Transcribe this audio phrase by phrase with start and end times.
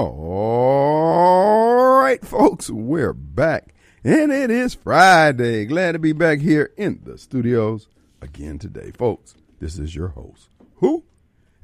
[0.00, 3.74] All right, folks, we're back.
[4.04, 5.64] And it is Friday.
[5.64, 7.88] Glad to be back here in the studios
[8.22, 8.92] again today.
[8.92, 10.50] Folks, this is your host.
[10.76, 11.02] Who?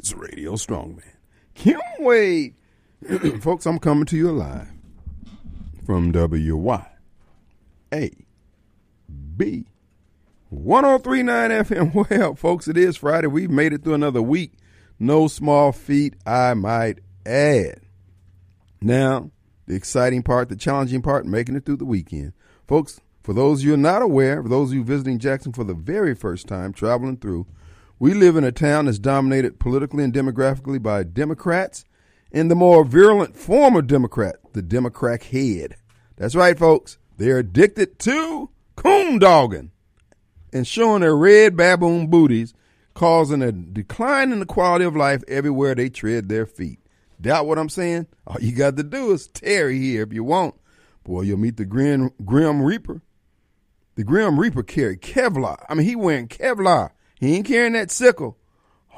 [0.01, 1.13] It's Radio Strongman.
[1.55, 2.57] Kim Wade.
[3.41, 4.67] folks, I'm coming to you live
[5.87, 6.89] from WY.
[7.93, 8.11] A.
[9.37, 9.67] B.
[10.51, 12.09] 1039 FM.
[12.11, 13.29] Well, folks, it is Friday.
[13.29, 14.55] We've made it through another week.
[14.99, 17.84] No small feat, I might add.
[18.85, 19.31] Now,
[19.67, 22.35] the exciting part, the challenging part, making it through the weekend.
[22.69, 25.73] Folks, for those you are not aware, for those of you visiting Jackson for the
[25.73, 27.47] very first time, traveling through,
[27.99, 31.87] we live in a town that's dominated politically and demographically by Democrats
[32.31, 35.77] and the more virulent form of Democrat, the Democrat head.
[36.17, 36.99] That's right, folks.
[37.17, 39.71] They're addicted to coon dogging
[40.53, 42.53] and showing their red baboon booties,
[42.93, 46.81] causing a decline in the quality of life everywhere they tread their feet.
[47.25, 48.07] Doubt what I'm saying?
[48.27, 50.57] All you got to do is tarry here if you want.
[51.05, 53.01] Boy, you'll meet the Grim, Grim Reaper.
[53.95, 55.65] The Grim Reaper carried Kevlar.
[55.67, 56.91] I mean, he wearing Kevlar.
[57.19, 58.37] He ain't carrying that sickle.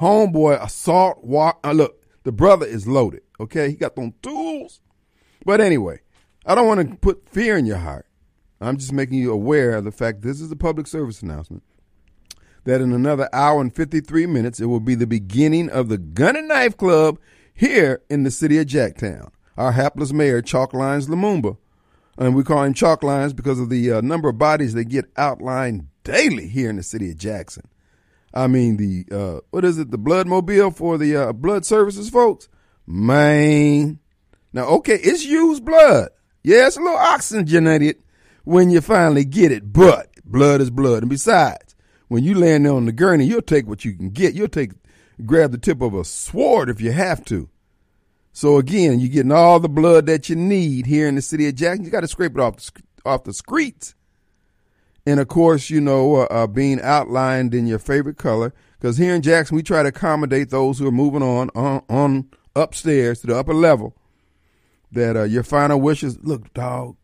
[0.01, 1.61] Homeboy, assault, walk.
[1.63, 3.21] Uh, look, the brother is loaded.
[3.39, 4.81] Okay, he got them tools.
[5.45, 6.01] But anyway,
[6.45, 8.07] I don't want to put fear in your heart.
[8.59, 11.63] I'm just making you aware of the fact this is a public service announcement
[12.65, 16.35] that in another hour and 53 minutes, it will be the beginning of the Gun
[16.35, 17.17] and Knife Club
[17.57, 19.29] here in the city of Jacktown.
[19.57, 21.57] Our hapless mayor, Chalk Lines Lumumba,
[22.17, 25.05] and we call him Chalk Lines because of the uh, number of bodies that get
[25.17, 27.67] outlined daily here in the city of Jackson.
[28.33, 32.09] I mean, the, uh, what is it, the blood mobile for the uh, blood services
[32.09, 32.47] folks?
[32.85, 33.99] Man.
[34.53, 36.09] Now, okay, it's used blood.
[36.43, 37.97] Yeah, it's a little oxygenated
[38.43, 41.01] when you finally get it, but blood is blood.
[41.01, 41.75] And besides,
[42.07, 44.35] when you land there on the gurney, you'll take what you can get.
[44.35, 44.71] You'll take
[45.25, 47.49] grab the tip of a sword if you have to.
[48.33, 51.55] So again, you're getting all the blood that you need here in the city of
[51.55, 51.83] Jackson.
[51.83, 53.95] You got to scrape it off the, off the streets.
[55.07, 58.53] And of course, you know, uh, uh, being outlined in your favorite color.
[58.77, 62.29] Because here in Jackson, we try to accommodate those who are moving on, on, on
[62.55, 63.95] upstairs to the upper level.
[64.91, 66.95] That uh, your final wishes, look, dog,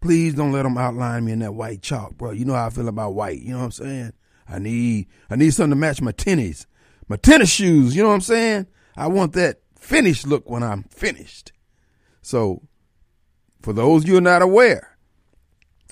[0.00, 2.32] please don't let them outline me in that white chalk, bro.
[2.32, 3.38] You know how I feel about white.
[3.38, 4.12] You know what I'm saying?
[4.48, 6.66] I need, I need something to match my tennis
[7.08, 7.94] my tennis shoes.
[7.94, 8.66] You know what I'm saying?
[8.96, 11.52] I want that finished look when I'm finished.
[12.22, 12.62] So,
[13.62, 14.96] for those you are not aware,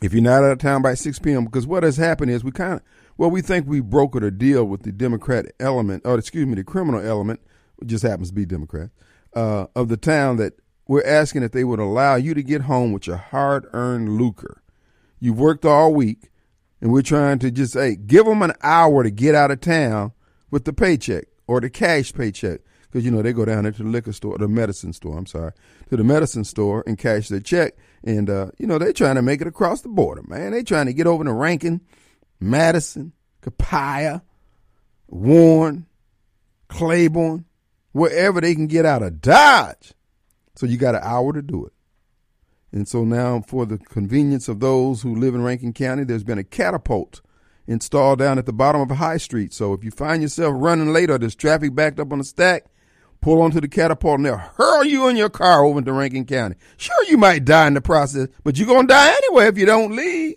[0.02, 2.50] if you're not out of town by 6 p.m., because what has happened is we
[2.50, 2.82] kind of,
[3.16, 6.64] well, we think we brokered a deal with the Democrat element, or excuse me, the
[6.64, 7.40] criminal element,
[7.76, 8.90] which just happens to be Democrat,
[9.34, 10.54] uh, of the town that
[10.86, 14.62] we're asking that they would allow you to get home with your hard earned lucre.
[15.20, 16.30] You've worked all week,
[16.80, 20.12] and we're trying to just, hey, give them an hour to get out of town
[20.54, 22.60] with the paycheck or the cash paycheck.
[22.84, 25.26] Because, you know, they go down there to the liquor store, the medicine store, I'm
[25.26, 25.50] sorry,
[25.90, 27.74] to the medicine store and cash their check.
[28.04, 30.52] And, uh, you know, they're trying to make it across the border, man.
[30.52, 31.80] They're trying to get over to Rankin,
[32.38, 34.20] Madison, Copiah,
[35.08, 35.86] Warren,
[36.68, 37.46] Claiborne,
[37.90, 39.92] wherever they can get out of Dodge.
[40.54, 41.72] So you got an hour to do it.
[42.70, 46.38] And so now, for the convenience of those who live in Rankin County, there's been
[46.38, 47.22] a catapult
[47.66, 49.52] installed down at the bottom of high street.
[49.52, 52.66] So if you find yourself running late or there's traffic backed up on the stack,
[53.20, 56.56] pull onto the catapult and they'll hurl you in your car over to Rankin County.
[56.76, 59.66] Sure, you might die in the process, but you're going to die anyway if you
[59.66, 60.36] don't leave.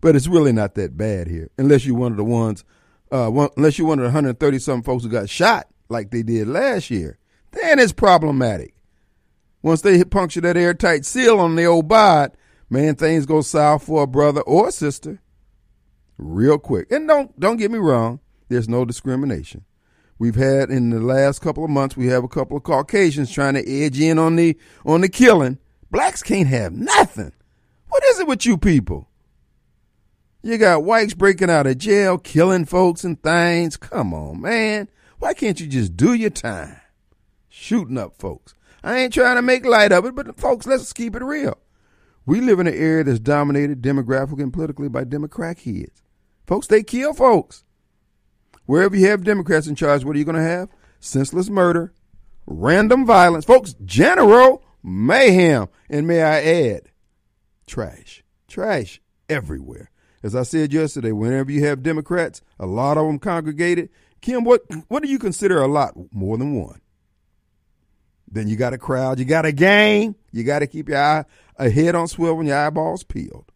[0.00, 2.64] But it's really not that bad here, unless you're one of the ones,
[3.10, 6.22] uh, one, unless you're one of the 130 something folks who got shot like they
[6.22, 7.18] did last year.
[7.52, 8.74] Then it's problematic.
[9.62, 12.36] Once they puncture that airtight seal on the old bod,
[12.68, 15.20] man, things go south for a brother or sister
[16.18, 16.90] real quick.
[16.90, 19.64] And don't don't get me wrong, there's no discrimination.
[20.18, 23.54] We've had in the last couple of months, we have a couple of Caucasians trying
[23.54, 25.58] to edge in on the on the killing.
[25.90, 27.32] Blacks can't have nothing.
[27.88, 29.08] What is it with you people?
[30.42, 33.76] You got whites breaking out of jail, killing folks and things.
[33.76, 34.88] Come on, man.
[35.18, 36.80] Why can't you just do your time?
[37.48, 38.54] Shooting up folks.
[38.82, 41.56] I ain't trying to make light of it, but folks, let's keep it real.
[42.26, 46.02] We live in an area that's dominated demographically and politically by Democrat kids.
[46.46, 47.64] Folks, they kill folks.
[48.66, 50.68] Wherever you have Democrats in charge, what are you going to have?
[51.00, 51.92] Senseless murder,
[52.46, 53.44] random violence.
[53.44, 55.68] Folks, general mayhem.
[55.88, 56.90] And may I add,
[57.66, 58.22] trash.
[58.48, 59.90] Trash everywhere.
[60.22, 63.90] As I said yesterday, whenever you have Democrats, a lot of them congregated.
[64.22, 65.94] Kim, what, what do you consider a lot?
[66.10, 66.80] More than one.
[68.30, 71.24] Then you got a crowd, you got a gang, you got to keep your eye,
[71.58, 73.52] a head on swivel and your eyeballs peeled.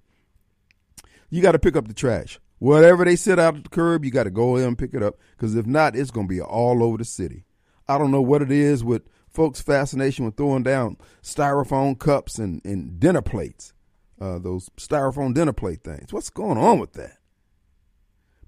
[1.31, 2.39] You got to pick up the trash.
[2.59, 5.03] Whatever they sit out at the curb, you got to go in and pick it
[5.03, 7.45] up because if not, it's going to be all over the city.
[7.87, 12.61] I don't know what it is with folks' fascination with throwing down styrofoam cups and,
[12.65, 13.73] and dinner plates,
[14.21, 16.13] uh, those styrofoam dinner plate things.
[16.13, 17.19] What's going on with that?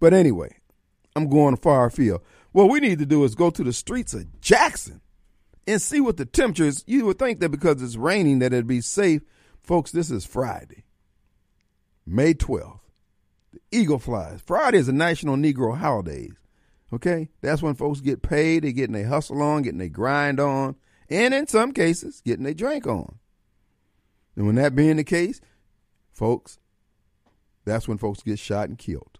[0.01, 0.57] But anyway,
[1.15, 2.23] I'm going far afield.
[2.53, 5.01] What we need to do is go to the streets of Jackson
[5.67, 6.83] and see what the temperature is.
[6.87, 9.23] You would think that because it's raining that it'd be safe.
[9.63, 10.85] Folks, this is Friday,
[12.05, 12.81] May 12th.
[13.53, 14.41] The Eagle flies.
[14.45, 16.35] Friday is a national Negro holidays.
[16.93, 17.31] Okay?
[17.41, 20.77] That's when folks get paid, They're getting their hustle on, getting their grind on,
[21.09, 23.19] and in some cases, getting their drink on.
[24.37, 25.41] And when that being the case,
[26.13, 26.59] folks,
[27.65, 29.19] that's when folks get shot and killed.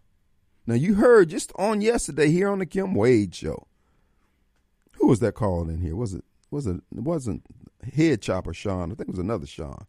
[0.67, 3.67] Now you heard just on yesterday here on the Kim Wade show.
[4.95, 5.97] Who was that calling in here?
[5.97, 7.43] Was it was it, it wasn't
[7.95, 8.93] head chopper Sean?
[8.93, 9.87] I think it was another Sean.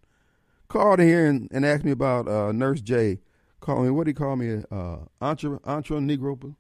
[0.70, 3.20] Called in here and, and asked me about uh, Nurse J.
[3.62, 4.64] Called me what do he call me?
[4.70, 6.56] Uh entre entre negro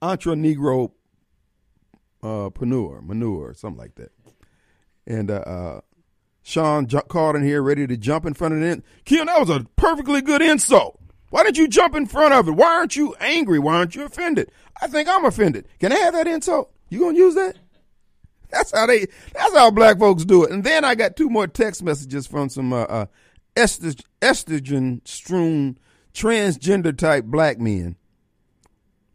[0.00, 0.92] entre negro
[2.22, 4.12] uh panure, manure, something like that.
[5.06, 5.80] And uh, uh
[6.42, 8.82] Sean j- called in here ready to jump in front of it.
[9.04, 11.00] Kim, that was a perfectly good insult.
[11.30, 12.52] Why didn't you jump in front of it?
[12.52, 13.58] Why aren't you angry?
[13.58, 14.50] Why aren't you offended?
[14.80, 15.66] I think I'm offended.
[15.78, 16.72] Can I have that insult?
[16.88, 17.56] You gonna use that?
[18.50, 19.06] That's how they.
[19.34, 20.50] That's how black folks do it.
[20.50, 23.06] And then I got two more text messages from some uh, uh,
[23.58, 25.78] estrogen strewn
[26.14, 27.96] transgender type black men.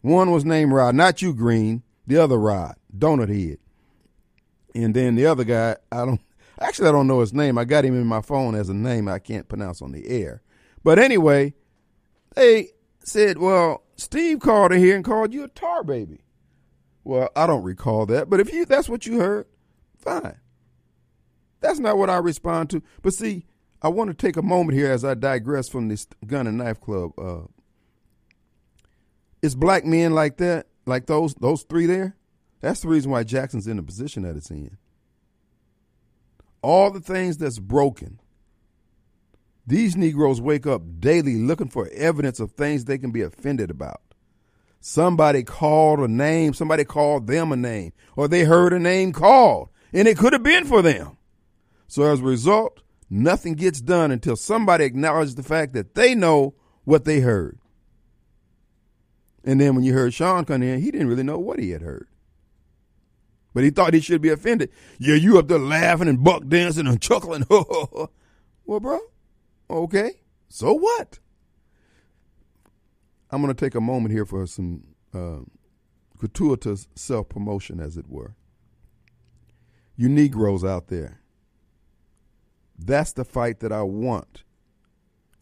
[0.01, 1.83] One was named Rod, not you, Green.
[2.05, 3.59] The other Rod, donut head.
[4.75, 6.21] And then the other guy, I don't.
[6.59, 7.57] Actually, I don't know his name.
[7.57, 10.41] I got him in my phone as a name I can't pronounce on the air.
[10.83, 11.53] But anyway,
[12.35, 12.69] they
[12.99, 16.23] said, "Well, Steve called in here and called you a tar baby."
[17.03, 19.47] Well, I don't recall that, but if you that's what you heard,
[19.97, 20.37] fine.
[21.59, 22.83] That's not what I respond to.
[23.01, 23.45] But see,
[23.83, 26.79] I want to take a moment here as I digress from this gun and knife
[26.79, 27.11] club.
[27.19, 27.47] Uh,
[29.41, 32.15] it's black men like that, like those those three there.
[32.61, 34.77] That's the reason why Jackson's in the position that it's in.
[36.61, 38.21] All the things that's broken.
[39.67, 44.01] These Negroes wake up daily looking for evidence of things they can be offended about.
[44.79, 49.69] Somebody called a name, somebody called them a name, or they heard a name called,
[49.91, 51.17] and it could have been for them.
[51.87, 52.82] So as a result,
[53.13, 57.59] nothing gets done until somebody acknowledges the fact that they know what they heard.
[59.43, 61.81] And then when you heard Sean come in, he didn't really know what he had
[61.81, 62.07] heard.
[63.53, 64.71] But he thought he should be offended.
[64.97, 67.45] Yeah, you up there laughing and buck dancing and chuckling.
[67.49, 68.09] well,
[68.79, 68.99] bro,
[69.69, 71.19] okay, so what?
[73.29, 74.83] I'm going to take a moment here for some
[75.13, 75.39] uh,
[76.17, 78.35] gratuitous self promotion, as it were.
[79.95, 81.21] You Negroes out there,
[82.77, 84.43] that's the fight that I want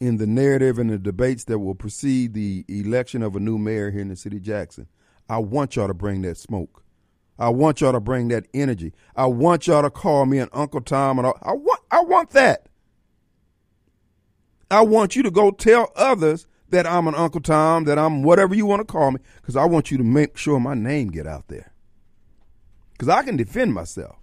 [0.00, 3.90] in the narrative and the debates that will precede the election of a new mayor
[3.90, 4.88] here in the city of Jackson.
[5.28, 6.82] I want y'all to bring that smoke.
[7.38, 8.92] I want y'all to bring that energy.
[9.16, 12.68] I want y'all to call me an Uncle Tom, and I want I want that.
[14.70, 18.54] I want you to go tell others that I'm an Uncle Tom, that I'm whatever
[18.54, 21.26] you want to call me, because I want you to make sure my name get
[21.26, 21.72] out there.
[22.92, 24.16] Because I can defend myself.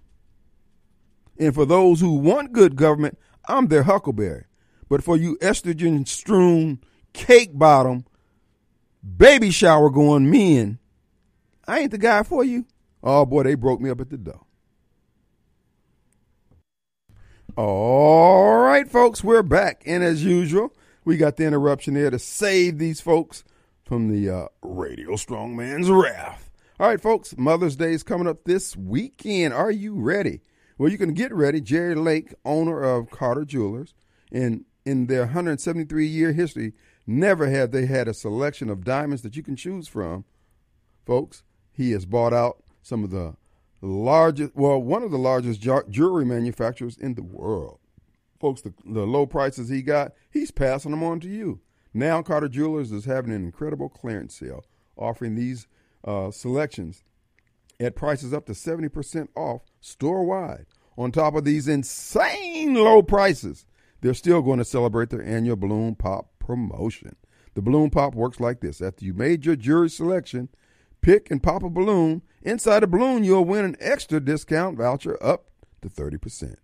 [1.40, 4.44] And for those who want good government, I'm their huckleberry.
[4.90, 6.80] But for you estrogen strewn,
[7.14, 8.04] cake bottom,
[9.16, 10.78] baby shower going men,
[11.66, 12.66] I ain't the guy for you.
[13.02, 14.44] Oh boy, they broke me up at the door.
[17.56, 19.82] All right, folks, we're back.
[19.86, 20.74] And as usual,
[21.06, 23.44] we got the interruption there to save these folks
[23.82, 26.50] from the uh, radio strongman's wrath.
[26.78, 29.54] All right, folks, Mother's Day is coming up this weekend.
[29.54, 30.42] Are you ready?
[30.80, 31.60] Well, you can get ready.
[31.60, 33.92] Jerry Lake, owner of Carter Jewelers,
[34.32, 36.72] in in their 173 year history,
[37.06, 40.24] never have they had a selection of diamonds that you can choose from.
[41.04, 43.34] Folks, he has bought out some of the
[43.82, 47.78] largest, well, one of the largest jewelry manufacturers in the world
[48.40, 51.60] folks, the, the low prices he got, he's passing them on to you.
[51.92, 54.64] Now, Carter Jewelers is having an incredible clearance sale,
[54.96, 55.66] offering these
[56.04, 57.04] uh, selections
[57.80, 60.66] at prices up to 70% off store wide.
[60.96, 63.64] On top of these insane low prices,
[64.02, 67.16] they're still going to celebrate their annual Balloon Pop promotion.
[67.54, 70.50] The Balloon Pop works like this after you made your jury selection,
[71.00, 72.22] pick and pop a balloon.
[72.42, 75.46] Inside a balloon, you'll win an extra discount voucher up
[75.82, 76.56] to 30%.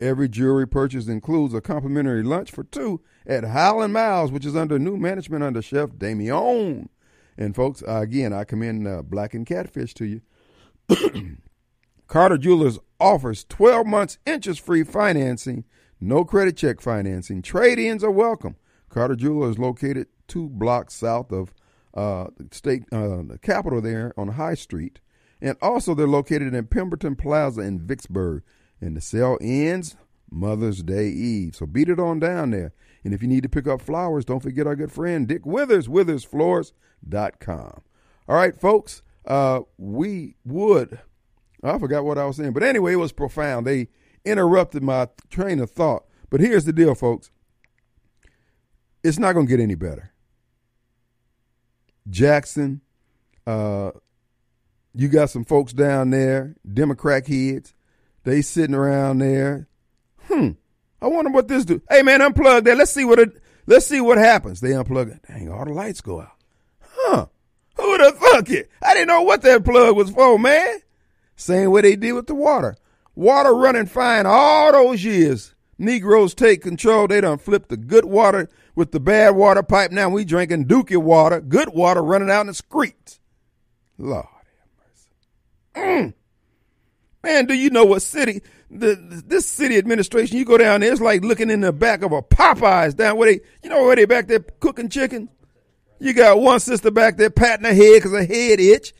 [0.00, 4.78] Every jewelry purchase includes a complimentary lunch for two at Highland Miles, which is under
[4.78, 6.88] new management under Chef Damion.
[7.36, 10.20] And folks, again, I commend uh, Black and Catfish to you.
[12.06, 15.64] Carter Jewelers offers 12 months interest free financing,
[16.00, 17.42] no credit check financing.
[17.42, 18.56] Trade ins are welcome.
[18.88, 21.52] Carter Jewelers is located two blocks south of
[21.94, 25.00] uh, the state, uh, the capital there on High Street.
[25.40, 28.42] And also, they're located in Pemberton Plaza in Vicksburg.
[28.80, 29.96] And the sale ends
[30.30, 31.56] Mother's Day Eve.
[31.56, 32.72] So beat it on down there.
[33.04, 35.88] And if you need to pick up flowers, don't forget our good friend Dick Withers,
[35.88, 37.82] withersflowers.com.
[38.28, 40.98] All right, folks, uh, we would,
[41.62, 43.66] I forgot what I was saying, but anyway, it was profound.
[43.66, 43.88] They
[44.24, 46.04] interrupted my train of thought.
[46.30, 47.30] But here's the deal, folks
[49.02, 50.12] it's not going to get any better.
[52.10, 52.80] Jackson,
[53.46, 53.92] uh,
[54.94, 57.74] you got some folks down there, Democrat heads.
[58.24, 59.68] They sitting around there.
[60.24, 60.50] Hmm.
[61.00, 61.80] I wonder what this do.
[61.88, 62.76] Hey man, unplug that.
[62.76, 63.40] Let's see what it.
[63.66, 64.60] Let's see what happens.
[64.60, 65.22] They unplug it.
[65.28, 66.37] Dang, all the lights go out.
[67.98, 68.70] Who'd have thunk it?
[68.82, 70.78] I didn't know what that plug was for, man.
[71.36, 72.76] Same way they did with the water.
[73.14, 75.54] Water running fine all those years.
[75.78, 77.08] Negroes take control.
[77.08, 79.90] They done flip the good water with the bad water pipe.
[79.90, 83.18] Now we drinking dookie water, good water running out in the streets.
[83.96, 84.26] Lord
[85.74, 86.04] have mercy.
[86.04, 86.14] Mm.
[87.24, 91.00] Man, do you know what city, the, this city administration, you go down there, it's
[91.00, 94.04] like looking in the back of a Popeyes down where they, you know where they
[94.04, 95.28] back there cooking chicken?
[96.00, 98.94] You got one sister back there patting her head because her head itch.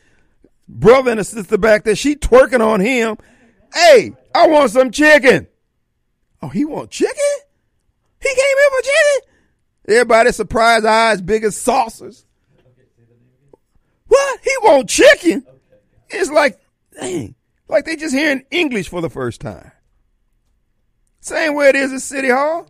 [0.67, 3.17] Brother and a sister back there, she twerking on him.
[3.73, 5.47] Hey, I want some chicken.
[6.41, 7.15] Oh, he want chicken?
[8.21, 9.29] He came here for chicken?
[9.87, 12.25] Everybody surprised eyes big as saucers.
[14.07, 14.39] What?
[14.43, 15.45] He want chicken?
[16.09, 16.59] It's like,
[16.99, 17.35] dang,
[17.67, 19.71] like they just hearing English for the first time.
[21.21, 22.67] Same way it is at City Hall.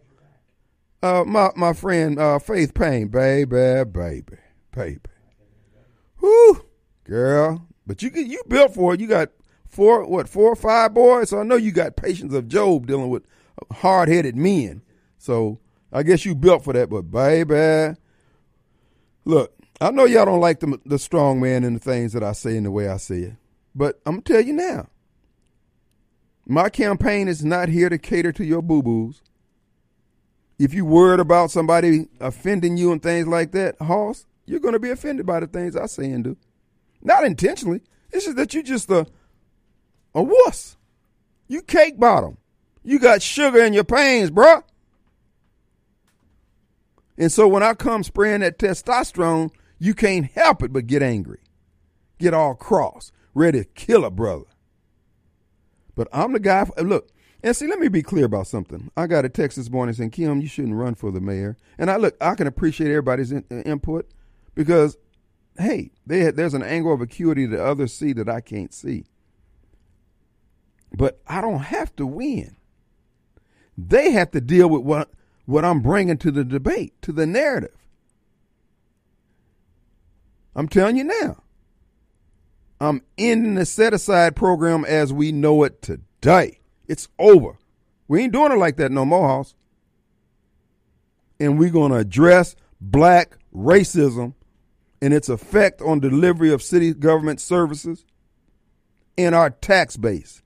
[1.02, 3.46] Uh, my my friend uh, Faith Payne, baby,
[3.86, 4.38] baby,
[4.72, 5.00] baby.
[6.20, 6.66] Whoo,
[7.06, 7.66] girl.
[7.88, 9.00] But you you built for it.
[9.00, 9.30] You got
[9.68, 11.30] four, what, four or five boys?
[11.30, 13.24] So I know you got patience of Job dealing with
[13.72, 14.82] hard headed men.
[15.18, 15.60] So
[15.92, 17.98] I guess you built for that, but baby,
[19.26, 22.34] look, I know y'all don't like the, the strong man and the things that I
[22.34, 23.34] say and the way I say it,
[23.74, 24.88] but I'm gonna tell you now.
[26.46, 29.22] My campaign is not here to cater to your boo boos.
[30.60, 34.90] If you worried about somebody offending you and things like that, Hoss, you're gonna be
[34.90, 36.38] offended by the things I say and do.
[37.02, 37.82] Not intentionally.
[38.12, 39.08] It's just that you just a
[40.14, 40.76] a wuss.
[41.48, 42.38] You cake bottom.
[42.84, 44.64] You got sugar in your pains, bruh.
[47.18, 51.40] And so when I come spraying that testosterone, you can't help it but get angry,
[52.18, 54.46] get all cross, ready to kill a brother.
[55.96, 56.66] But I'm the guy.
[56.66, 57.10] For, look,
[57.42, 58.92] and see, let me be clear about something.
[58.98, 61.58] I got a text this morning saying, Kim, you shouldn't run for the mayor.
[61.78, 64.10] And I look, I can appreciate everybody's in, uh, input
[64.56, 64.98] because,
[65.58, 69.06] hey, they, there's an angle of acuity that others see that I can't see.
[70.92, 72.58] But I don't have to win.
[73.78, 75.12] They have to deal with what
[75.46, 77.76] what I'm bringing to the debate, to the narrative.
[80.56, 81.42] I'm telling you now.
[82.82, 86.59] I'm ending the set aside program as we know it today.
[86.90, 87.58] It's over.
[88.08, 89.54] We ain't doing it like that no more, Hoss.
[91.40, 94.34] And we're going to address black racism
[95.02, 98.04] and its effect on delivery of city government services
[99.18, 100.42] and our tax base.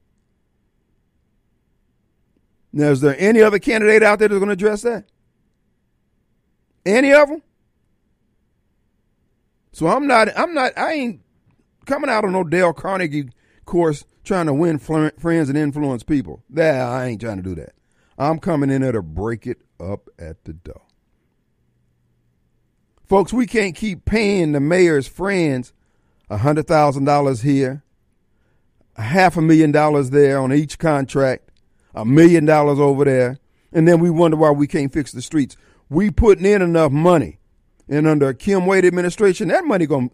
[2.73, 5.05] Now, is there any other candidate out there that's going to address that?
[6.85, 7.41] Any of them?
[9.71, 11.21] So I'm not, I'm not, I ain't
[11.85, 13.29] coming out on no Dale Carnegie
[13.65, 16.43] course trying to win friends and influence people.
[16.49, 17.73] Nah, I ain't trying to do that.
[18.17, 20.81] I'm coming in there to break it up at the door.
[23.05, 25.73] Folks, we can't keep paying the mayor's friends
[26.31, 27.83] $100,000 here,
[28.95, 31.49] a half a million dollars there on each contract,
[31.93, 33.39] a million dollars over there,
[33.71, 35.57] and then we wonder why we can't fix the streets.
[35.89, 37.39] We putting in enough money,
[37.89, 40.09] and under Kim Wade administration, that money gonna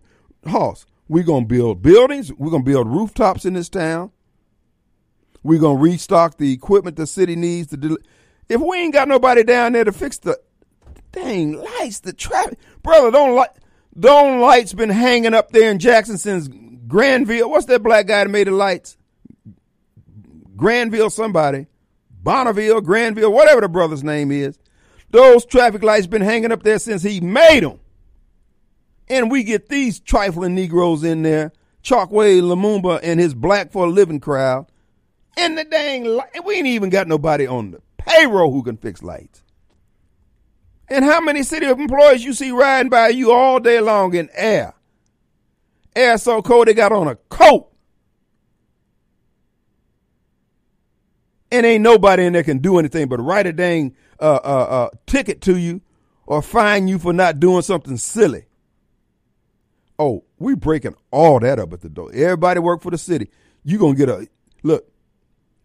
[0.47, 0.85] Hoss.
[1.09, 2.31] We gonna build buildings.
[2.31, 4.11] We're gonna build rooftops in this town.
[5.41, 7.77] We're gonna restock the equipment the city needs to.
[7.77, 7.97] do.
[8.47, 10.39] if we ain't got nobody down there to fix the
[11.11, 13.49] dang lights, the traffic, brother, don't light.
[13.99, 16.47] Don't lights been hanging up there in Jackson since
[16.87, 17.49] Granville.
[17.49, 18.95] What's that black guy that made the lights?
[20.55, 21.65] Granville somebody,
[22.11, 24.59] Bonneville, Granville, whatever the brother's name is.
[25.09, 27.79] Those traffic lights been hanging up there since he made them.
[29.09, 31.51] And we get these trifling Negroes in there,
[31.83, 34.67] Chokwe Lumumba and his black for a living crowd.
[35.37, 39.01] And the dang light, we ain't even got nobody on the payroll who can fix
[39.01, 39.43] lights.
[40.89, 44.73] And how many city employees you see riding by you all day long in air?
[45.95, 47.69] Air so cold they got on a coat.
[51.51, 54.89] and ain't nobody in there can do anything but write a dang uh, uh, uh,
[55.07, 55.81] ticket to you
[56.25, 58.45] or fine you for not doing something silly.
[59.99, 62.09] Oh, we breaking all that up at the door.
[62.13, 63.29] Everybody work for the city.
[63.63, 64.27] You gonna get a
[64.63, 64.89] look.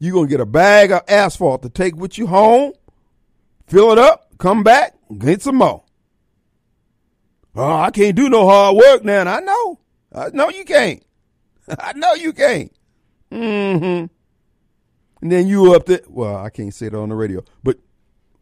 [0.00, 2.73] You gonna get a bag of asphalt to take with you home,
[3.69, 5.85] fill it up, come back, get some more.
[7.55, 9.21] Oh, I can't do no hard work now.
[9.21, 9.79] I know.
[10.12, 11.05] I know you can't.
[11.79, 12.73] I know you can't.
[13.31, 14.07] Mm-hmm.
[15.23, 16.00] And then you up there.
[16.09, 17.79] Well, I can't say it on the radio, but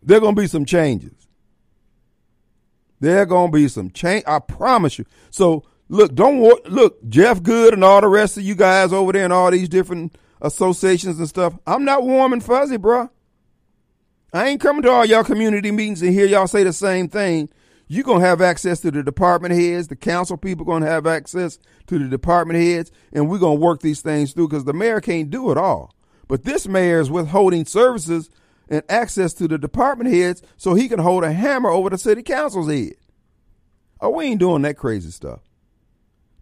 [0.02, 1.12] there gonna be some changes.
[2.98, 4.24] There gonna be some change.
[4.26, 5.04] I promise you.
[5.30, 9.24] So look, don't look, Jeff Good and all the rest of you guys over there
[9.24, 11.56] and all these different associations and stuff.
[11.66, 13.10] I'm not warm and fuzzy, bro.
[14.32, 17.50] I ain't coming to all y'all community meetings and hear y'all say the same thing
[17.88, 19.88] you're to have access to the department heads.
[19.88, 21.58] The council people to have access
[21.88, 25.28] to the department heads, and we're to work these things through because the mayor can't
[25.28, 25.94] do it all.
[26.26, 28.30] But this mayor is withholding services
[28.70, 32.22] and access to the department heads so he can hold a hammer over the city
[32.22, 32.94] council's head.
[34.00, 35.40] Oh, we ain't doing that crazy stuff.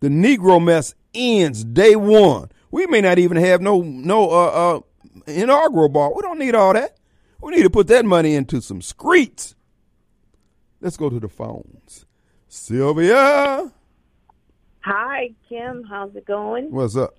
[0.01, 2.51] The Negro mess ends day one.
[2.71, 4.81] We may not even have no no uh uh
[5.27, 6.15] inaugural ball.
[6.15, 6.97] We don't need all that.
[7.41, 9.55] We need to put that money into some streets
[10.81, 12.07] Let's go to the phones.
[12.49, 13.71] Sylvia.
[14.81, 15.85] Hi, Kim.
[15.85, 16.71] How's it going?
[16.71, 17.17] What's up?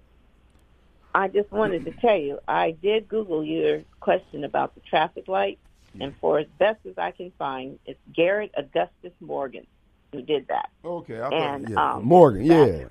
[1.13, 5.59] I just wanted to tell you, I did Google your question about the traffic light,
[5.99, 9.67] and for as best as I can find, it's Garrett Augustus Morgan
[10.11, 10.69] who did that.
[10.83, 11.93] Okay, I and yeah.
[11.93, 12.85] um, Morgan, yeah,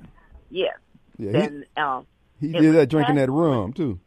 [0.51, 0.69] yeah.
[1.19, 2.07] Then, he, um,
[2.41, 4.01] he did that drinking that rum too.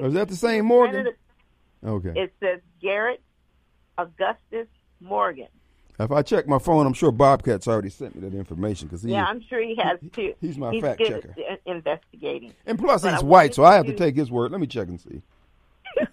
[0.00, 1.08] Was that the same Morgan?
[1.84, 2.12] Okay.
[2.14, 3.20] It says Garrett
[3.98, 4.66] Augustus
[5.00, 5.48] Morgan.
[5.98, 9.24] If I check my phone, I'm sure Bobcat's already sent me that information because yeah,
[9.24, 10.34] I'm sure he has too.
[10.42, 11.34] He's my he's fact checker.
[11.64, 12.52] investigating.
[12.66, 14.52] And plus, but he's white, so I have to take his word.
[14.52, 15.22] Let me check and see.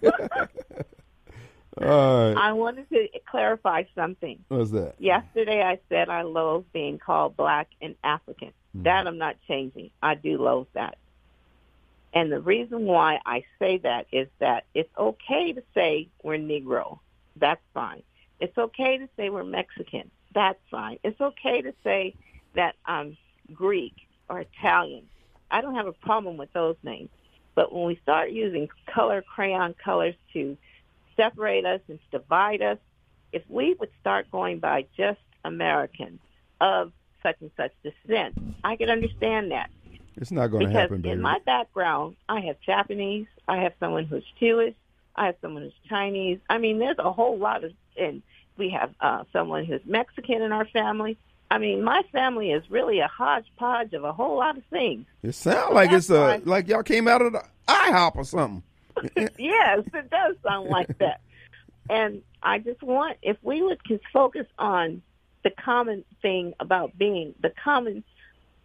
[1.76, 2.34] Right.
[2.34, 4.44] I wanted to clarify something.
[4.48, 4.94] What's that?
[4.98, 8.48] Yesterday, I said I loathe being called black and African.
[8.48, 8.84] Mm-hmm.
[8.84, 9.90] That I'm not changing.
[10.02, 10.98] I do loathe that.
[12.12, 17.00] And the reason why I say that is that it's okay to say we're Negro.
[17.36, 18.04] That's fine.
[18.38, 20.10] It's okay to say we're Mexican.
[20.32, 20.98] That's fine.
[21.02, 22.14] It's okay to say
[22.54, 23.16] that I'm
[23.52, 23.94] Greek
[24.28, 25.08] or Italian.
[25.50, 27.10] I don't have a problem with those names.
[27.56, 30.56] But when we start using color crayon colors to
[31.16, 32.78] separate us and divide us,
[33.32, 36.20] if we would start going by just Americans
[36.60, 39.70] of such and such descent, I could understand that.
[40.16, 41.10] It's not going to happen, baby.
[41.10, 44.74] in my background, I have Japanese, I have someone who's Jewish,
[45.16, 46.38] I have someone who's Chinese.
[46.48, 48.22] I mean, there's a whole lot of, and
[48.56, 51.18] we have uh, someone who's Mexican in our family.
[51.50, 55.06] I mean, my family is really a hodgepodge of a whole lot of things.
[55.22, 58.62] It sounds like it's a like y'all came out of the IHOP or something.
[59.38, 61.20] yes, it does sound like that.
[61.90, 65.02] And I just want if we would just focus on
[65.42, 68.02] the common thing about being the common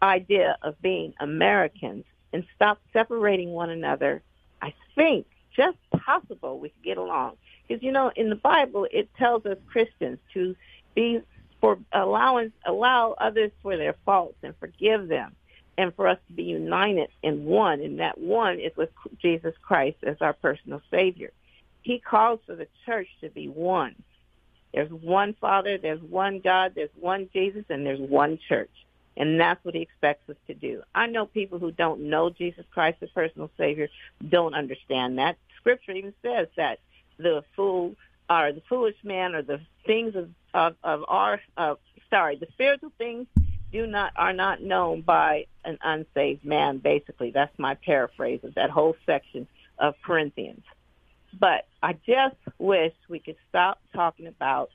[0.01, 4.21] idea of being Americans and stop separating one another,
[4.61, 7.35] I think just possible we could get along.
[7.67, 10.55] Because you know, in the Bible, it tells us Christians to
[10.95, 11.21] be
[11.61, 15.35] for allowance allow others for their faults and forgive them,
[15.79, 17.79] and for us to be united in one.
[17.79, 18.89] And that one is with
[19.21, 21.31] Jesus Christ as our personal Savior.
[21.83, 23.95] He calls for the church to be one.
[24.73, 28.69] There's one Father, there's one God, there's one Jesus, and there's one church.
[29.15, 30.83] And that's what he expects us to do.
[30.93, 33.87] I know people who don't know Jesus Christ as personal Savior
[34.27, 35.37] don't understand that.
[35.61, 36.79] Scripture even says that
[37.17, 37.95] the fool
[38.29, 41.75] or the foolish man or the things of of, of our uh,
[42.09, 43.27] sorry the spiritual things
[43.71, 48.69] do not are not known by an unsaved man basically that's my paraphrase of that
[48.69, 50.63] whole section of corinthians
[51.39, 54.69] but i just wish we could stop talking about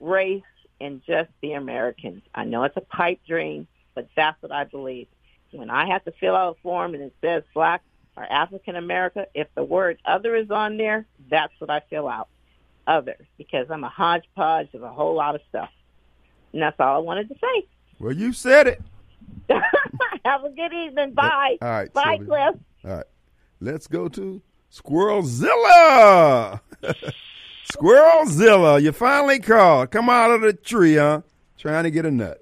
[0.00, 0.42] race
[0.80, 5.06] and just be americans i know it's a pipe dream but that's what i believe
[5.52, 7.82] when i have to fill out a form and it says black
[8.16, 12.28] or African America, if the word other is on there, that's what I fill out.
[12.86, 15.70] Other, because I'm a hodgepodge of a whole lot of stuff.
[16.52, 17.66] And that's all I wanted to say.
[18.02, 18.82] Well, you said it.
[20.24, 21.12] Have a good evening.
[21.12, 21.56] Bye.
[21.62, 21.92] All right.
[21.92, 22.26] Bye, Sylvia.
[22.26, 22.60] Cliff.
[22.84, 23.06] All right.
[23.60, 26.60] Let's go to Squirrelzilla.
[27.72, 29.92] Squirrelzilla, you finally called.
[29.92, 31.22] Come out of the tree, huh?
[31.56, 32.40] Trying to get a nut.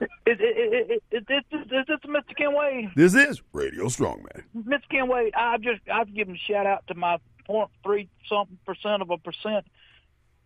[0.00, 2.36] Is, is, is, is, this, is this Mr.
[2.36, 2.90] Ken Wade?
[2.96, 4.42] This is Radio Strongman.
[4.58, 4.88] Mr.
[4.90, 9.02] Ken Wade, I've just I've given a shout out to my point three something percent
[9.02, 9.66] of a percent.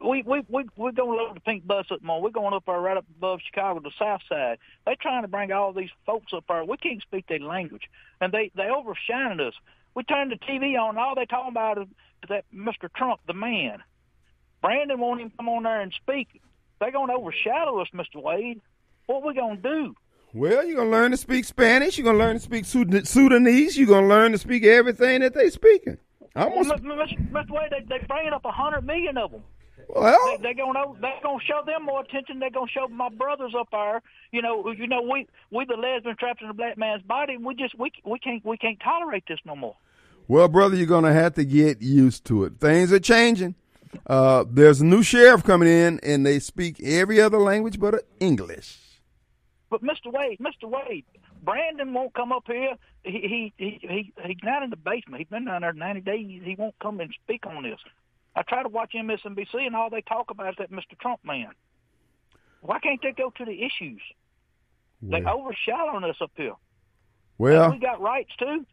[0.01, 2.23] We we we we're going to load the pink bus up more.
[2.23, 4.59] We're going up there right up above Chicago, the South Side.
[4.87, 6.65] They're trying to bring all these folks up there.
[6.65, 7.83] We can't speak their language,
[8.21, 9.55] and they they overshining us.
[9.95, 11.89] We turn the TV on, and all they talking about is
[12.29, 12.93] that Mr.
[12.95, 13.83] Trump, the man.
[14.63, 16.41] Brandon won't even come on there and speak.
[16.81, 18.23] They're going to overshadow us, Mr.
[18.23, 18.61] Wade.
[19.07, 19.95] What we gonna do?
[20.33, 21.99] Well, you're gonna learn to speak Spanish.
[21.99, 23.77] You're gonna learn to speak Sudanese.
[23.77, 25.99] You're gonna learn to speak everything that they speaking.
[26.37, 27.51] I almost, Mr.
[27.51, 29.43] Wade, they they bringing up a hundred million of them.
[29.95, 32.39] Well, they, are gonna they're gonna show them more attention.
[32.39, 34.03] They're gonna show my brothers up there.
[34.31, 37.37] You know, you know, we we the lesbian trapped in a black man's body.
[37.37, 39.77] We just we we can't we can't tolerate this no more.
[40.29, 42.61] Well, brother, you're gonna have to get used to it.
[42.61, 43.57] Things are changing.
[44.07, 48.79] Uh, there's a new sheriff coming in, and they speak every other language but English.
[49.71, 50.13] But Mr.
[50.13, 50.69] Wade, Mr.
[50.69, 51.05] Wade,
[51.43, 52.77] Brandon won't come up here.
[53.03, 55.19] He he he he he's not in the basement.
[55.19, 56.43] He's been down there ninety days.
[56.45, 57.81] He won't come and speak on this.
[58.35, 60.99] I try to watch MSNBC, and all they talk about is that Mr.
[61.01, 61.49] Trump man.
[62.63, 64.01] Why can't they go to the issues?
[65.03, 66.53] Well, they overshadow us up here.
[67.39, 68.67] Well, and we got rights too.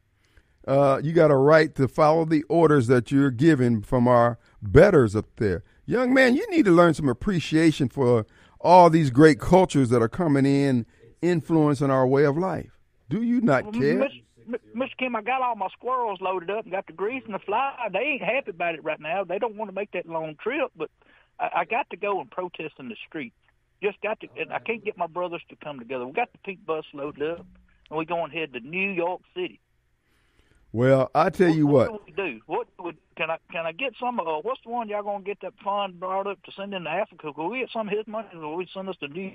[0.67, 5.15] Uh, you got a right to follow the orders that you're given from our betters
[5.15, 5.63] up there.
[5.85, 8.25] Young man, you need to learn some appreciation for
[8.59, 10.85] all these great cultures that are coming in,
[11.21, 12.77] influencing our way of life.
[13.09, 13.99] Do you not care?
[13.99, 14.23] Mr.
[14.97, 17.73] Kim, I got all my squirrels loaded up and got the grease and the fly.
[17.91, 19.23] They ain't happy about it right now.
[19.23, 20.89] They don't want to make that long trip, but
[21.39, 23.33] I, I got to go and protest in the street.
[23.81, 26.05] Just got to, and I can't get my brothers to come together.
[26.05, 27.45] We got the pink bus loaded up,
[27.89, 29.59] and we're going to head to New York City.
[30.73, 31.91] Well, I tell you what.
[31.91, 32.41] What, do we do?
[32.45, 34.19] What would can I can I get some?
[34.19, 37.31] Uh, what's the one y'all gonna get that fund brought up to send into Africa?
[37.33, 39.31] Can we get some of his money, or we send us to New?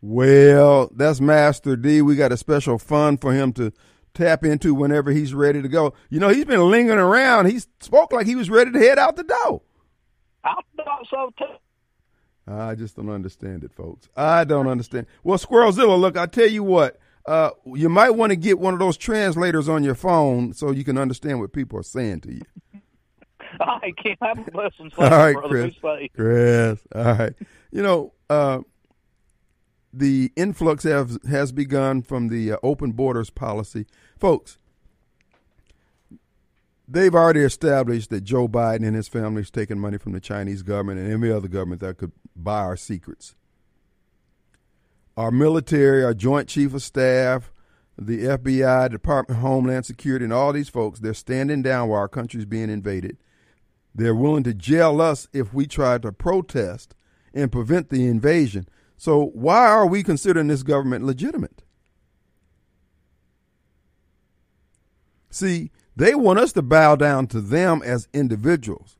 [0.00, 2.02] Well, that's Master D.
[2.02, 3.72] We got a special fund for him to
[4.14, 5.94] tap into whenever he's ready to go.
[6.10, 7.46] You know, he's been lingering around.
[7.46, 9.62] He spoke like he was ready to head out the door.
[10.44, 11.44] I thought so too.
[12.48, 14.08] I just don't understand it, folks.
[14.16, 15.06] I don't understand.
[15.24, 16.98] Well, Squirrelzilla, look, I tell you what.
[17.26, 20.84] Uh, you might want to get one of those translators on your phone so you
[20.84, 22.42] can understand what people are saying to you.
[23.60, 24.92] I can't have a blessing.
[24.98, 25.74] All right, Chris.
[26.14, 26.80] Chris.
[26.94, 27.32] All right.
[27.72, 28.60] You know, uh,
[29.98, 33.86] the influx has has begun from the uh, open borders policy,
[34.18, 34.58] folks.
[36.88, 40.62] They've already established that Joe Biden and his family is taking money from the Chinese
[40.62, 43.34] government and every other government that could buy our secrets.
[45.16, 47.50] Our military, our Joint Chief of Staff,
[47.98, 52.08] the FBI, Department of Homeland Security, and all these folks, they're standing down while our
[52.08, 53.16] country's being invaded.
[53.94, 56.94] They're willing to jail us if we try to protest
[57.32, 58.68] and prevent the invasion.
[58.96, 61.62] So why are we considering this government legitimate?
[65.30, 68.96] See, they want us to bow down to them as individuals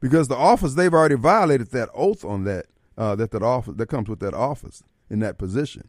[0.00, 3.86] because the office they've already violated that oath on that uh, that that office that
[3.86, 5.88] comes with that office in that position.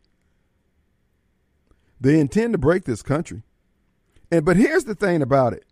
[2.00, 3.44] They intend to break this country.
[4.32, 5.66] And but here's the thing about it.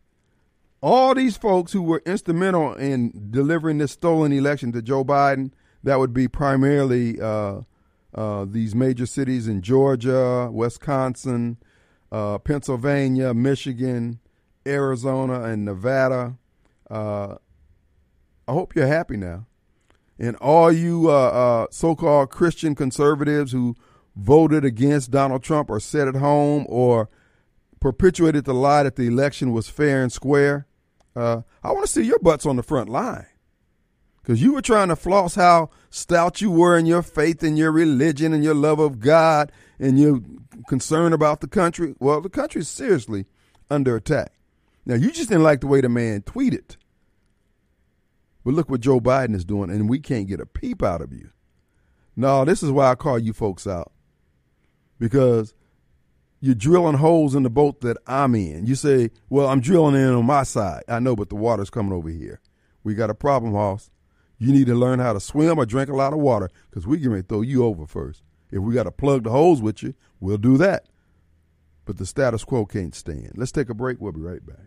[0.82, 5.52] All these folks who were instrumental in delivering this stolen election to Joe Biden,
[5.84, 7.62] that would be primarily uh,
[8.14, 11.58] uh, these major cities in Georgia, Wisconsin,
[12.12, 14.20] uh, Pennsylvania, Michigan,
[14.68, 16.38] Arizona, and Nevada.
[16.90, 17.36] Uh,
[18.48, 19.46] I hope you're happy now.
[20.20, 23.76] And all you uh, uh, so called Christian conservatives who
[24.16, 27.10] voted against Donald Trump or sat at home or
[27.80, 30.68] perpetuated the lie that the election was fair and square,
[31.16, 33.26] I want to see your butts on the front line
[34.22, 37.72] because you were trying to floss how stout you were in your faith and your
[37.72, 40.22] religion and your love of God and your
[40.68, 41.96] concern about the country.
[42.00, 43.26] Well, the country is seriously
[43.70, 44.34] under attack.
[44.86, 46.76] Now, you just didn't like the way the man tweeted.
[48.44, 51.14] But look what Joe Biden is doing, and we can't get a peep out of
[51.14, 51.30] you.
[52.16, 53.92] No, this is why I call you folks out.
[55.00, 55.54] Because
[56.40, 58.66] you're drilling holes in the boat that I'm in.
[58.66, 60.84] You say, Well, I'm drilling in on my side.
[60.88, 62.42] I know, but the water's coming over here.
[62.84, 63.92] We got a problem, Hoss.
[64.42, 67.00] You need to learn how to swim or drink a lot of water because we
[67.00, 68.24] can throw you over first.
[68.50, 70.88] If we got to plug the holes with you, we'll do that.
[71.86, 73.34] But the status quo can't stand.
[73.36, 74.02] Let's take a break.
[74.02, 74.66] We'll be right back.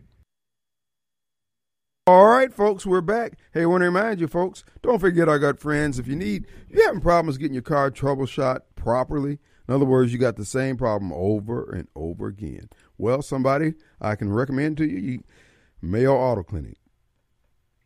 [2.07, 3.33] All right, folks, we're back.
[3.53, 5.99] Hey, I want to remind you, folks, don't forget I got friends.
[5.99, 10.13] If you need, if you're having problems getting your car troubleshot properly, in other words,
[10.13, 12.69] you got the same problem over and over again.
[12.97, 15.25] Well, somebody I can recommend to you, you
[15.83, 16.77] Mayo Auto Clinic.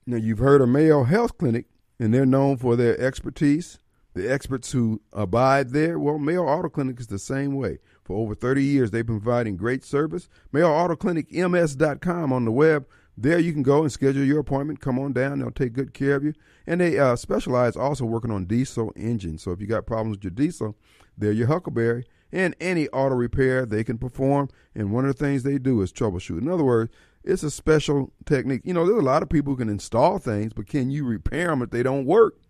[0.07, 1.65] Now, you've heard of Mayo Health Clinic
[1.99, 3.79] and they're known for their expertise.
[4.15, 7.79] The experts who abide there, well, Mayo Auto Clinic is the same way.
[8.03, 10.29] For over 30 years, they've been providing great service.
[10.51, 12.87] Mayo Auto Clinic, MS.com on the web.
[13.17, 14.81] There you can go and schedule your appointment.
[14.81, 15.41] Come on down.
[15.41, 16.35] They'll take good care of you.
[16.67, 19.43] And they uh, specialize also working on diesel engines.
[19.43, 20.77] So if you got problems with your diesel,
[21.17, 22.05] they're your Huckleberry.
[22.31, 24.51] And any auto repair they can perform.
[24.75, 26.41] And one of the things they do is troubleshoot.
[26.41, 26.93] In other words,
[27.29, 28.63] it's a special technique.
[28.65, 31.49] You know, there's a lot of people who can install things, but can you repair
[31.49, 32.41] them if they don't work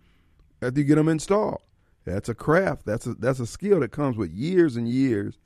[0.63, 1.61] after you get them installed?
[2.05, 2.87] That's a craft.
[2.87, 5.37] That's a that's a skill that comes with years and years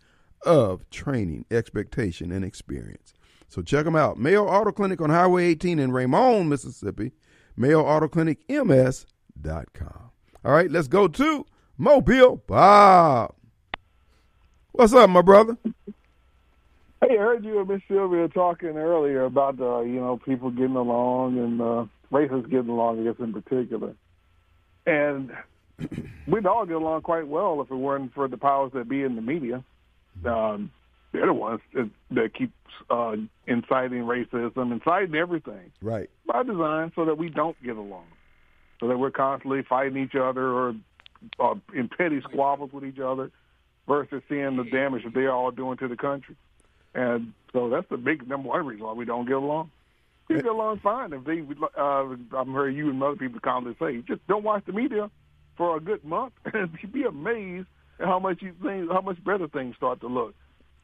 [0.44, 3.14] of training, expectation, and experience.
[3.48, 4.18] So check them out.
[4.18, 7.12] Mayo Auto Clinic on Highway 18 in Raymond, Mississippi.
[7.56, 10.10] Mayo Auto Clinic MS.com.
[10.44, 11.46] All right, let's go to
[11.78, 13.34] Mobile Bob.
[14.72, 15.56] What's up, my brother?
[17.02, 20.76] Hey, I heard you and Miss Sylvia talking earlier about uh, you know people getting
[20.76, 23.94] along and uh, races getting along, I guess in particular.
[24.86, 25.32] And
[26.28, 29.16] we'd all get along quite well if it weren't for the powers that be in
[29.16, 29.64] the media.
[30.24, 30.70] Um,
[31.12, 32.52] they're the ones that, that keep
[32.88, 36.08] uh, inciting racism, inciting everything Right.
[36.26, 38.06] by design, so that we don't get along,
[38.78, 40.74] so that we're constantly fighting each other or
[41.40, 43.30] uh, in petty squabbles with each other,
[43.88, 46.36] versus seeing the damage that they're all doing to the country.
[46.94, 49.70] And so that's the big number one reason why we don't get along.
[50.28, 51.42] We get along fine if they.
[51.76, 55.10] Uh, I'm hearing you and other people constantly say, just don't watch the media
[55.56, 57.66] for a good month, and you'd be amazed
[58.00, 60.34] at how much you think, how much better things start to look.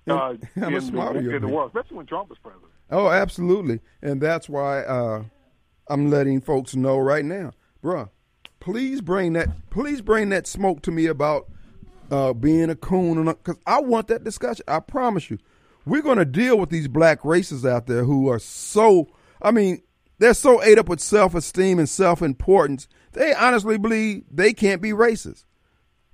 [0.06, 2.70] Uh, How much smarter the, in the world, especially when Trump was president.
[2.90, 3.80] Oh, absolutely.
[4.00, 5.24] And that's why uh,
[5.88, 7.52] I'm letting folks know right now,
[7.84, 8.08] bruh.
[8.58, 9.48] Please bring that.
[9.68, 11.50] Please bring that smoke to me about
[12.10, 14.64] uh, being a coon, because I want that discussion.
[14.66, 15.38] I promise you,
[15.88, 19.08] we're going to deal with these black racists out there who are so.
[19.40, 19.82] I mean,
[20.18, 22.88] they're so ate up with self-esteem and self-importance.
[23.12, 25.44] They honestly believe they can't be racist,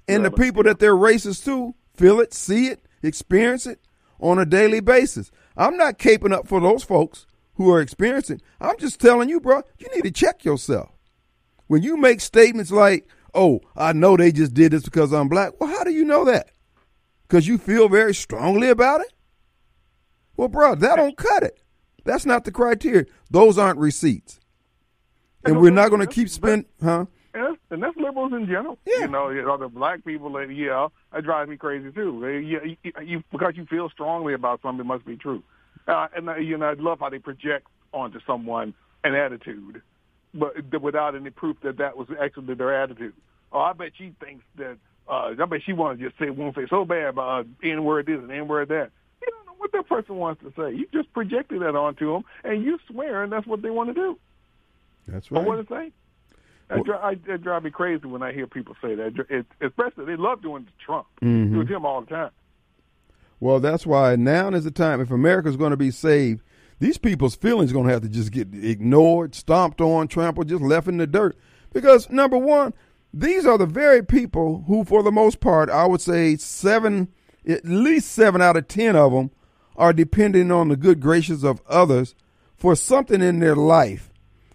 [0.07, 3.81] and the people that they're racist to feel it, see it, experience it
[4.21, 5.31] on a daily basis.
[5.57, 8.41] I'm not caping up for those folks who are experiencing.
[8.61, 10.91] I'm just telling you, bro, you need to check yourself.
[11.67, 15.53] When you make statements like, "Oh, I know they just did this because I'm black,"
[15.61, 16.51] well, how do you know that?
[17.23, 19.13] Because you feel very strongly about it.
[20.37, 21.61] Well, bro, that don't cut it.
[22.05, 23.07] That's not the criteria.
[23.31, 24.41] Those aren't receipts,
[25.45, 27.07] and we're not going to keep spending, huh?
[27.33, 28.79] And that's, and that's liberals in general.
[28.87, 29.01] Yeah.
[29.01, 32.21] You know, know, the black people that yeah, that drives me crazy too.
[32.21, 35.43] They, you, you, you because you feel strongly about something, it must be true.
[35.89, 39.83] Uh, and uh, you know, I love how they project onto someone an attitude,
[40.33, 43.15] but without any proof that that was actually their attitude.
[43.53, 44.79] Oh, I bet she thinks that.
[45.07, 47.85] Uh, I bet she wants to just say one thing so bad about uh, N
[47.85, 48.91] word this and N word that.
[49.65, 50.77] You don't know what that person wants to say.
[50.77, 53.95] You just projected that onto them, and you swear, and that's what they want to
[53.95, 54.19] do.
[55.09, 55.47] That's Or right.
[55.47, 55.93] what to say?
[56.69, 59.27] That, dri- I, it drives me crazy when I hear people say that.
[59.29, 61.07] It, especially they love doing Trump.
[61.23, 61.53] Mhm.
[61.67, 62.31] Do him all the time.
[63.41, 65.01] Well, that's why now is the time.
[65.01, 66.43] If America's going to be saved,
[66.79, 70.63] these people's feelings are going to have to just get ignored, stomped on, trampled, just
[70.63, 71.37] left in the dirt.
[71.73, 72.73] Because number one,
[73.13, 77.09] these are the very people who, for the most part, I would say seven,
[77.47, 79.31] at least seven out of ten of them,
[79.77, 82.15] are depending on the good graces of others
[82.57, 84.11] for something in their life.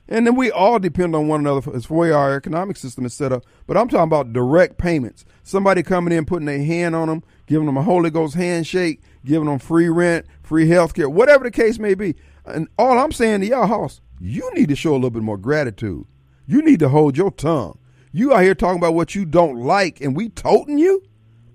[0.08, 3.32] And then we all depend on one another as way our economic system is set
[3.32, 3.44] up.
[3.68, 5.24] But I'm talking about direct payments.
[5.44, 9.48] Somebody coming in, putting their hand on them, giving them a Holy Ghost handshake, giving
[9.48, 12.16] them free rent, free health care, whatever the case may be.
[12.46, 15.38] And all I'm saying to y'all, house, you need to show a little bit more
[15.38, 16.06] gratitude.
[16.48, 17.78] You need to hold your tongue.
[18.12, 21.04] You out here talking about what you don't like, and we toting you?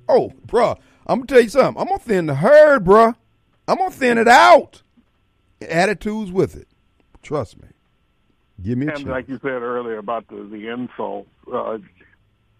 [0.09, 1.81] Oh, bruh, I'm gonna tell you something.
[1.81, 3.17] I'm gonna thin the herd, bruh.
[3.69, 4.83] I'm gonna thin it out.
[5.61, 6.69] Attitudes with it.
[7.23, 7.69] Trust me.
[8.63, 9.09] Give me a And chance.
[9.09, 11.79] like you said earlier about the the insults, uh,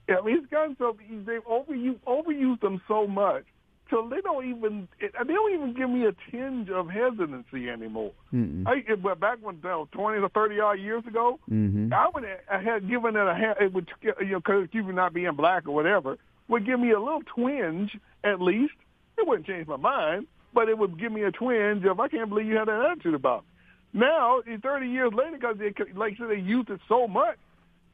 [0.09, 3.45] it's gotten so they've overused overused them so much
[3.91, 8.13] till they don't even they don't even give me a tinge of hesitancy anymore.
[8.33, 8.67] Mm-mm.
[8.67, 11.93] I, it, back when uh, twenty or thirty odd years ago, Mhm.
[11.93, 15.13] I would I had given it a ha- it would you know because you not
[15.13, 16.17] being black or whatever
[16.49, 18.75] would give me a little twinge at least.
[19.17, 22.29] It wouldn't change my mind, but it would give me a twinge of I can't
[22.29, 23.43] believe you had that attitude about.
[23.43, 24.01] Me.
[24.01, 27.37] Now, 30 years later, because they like said, they used it so much,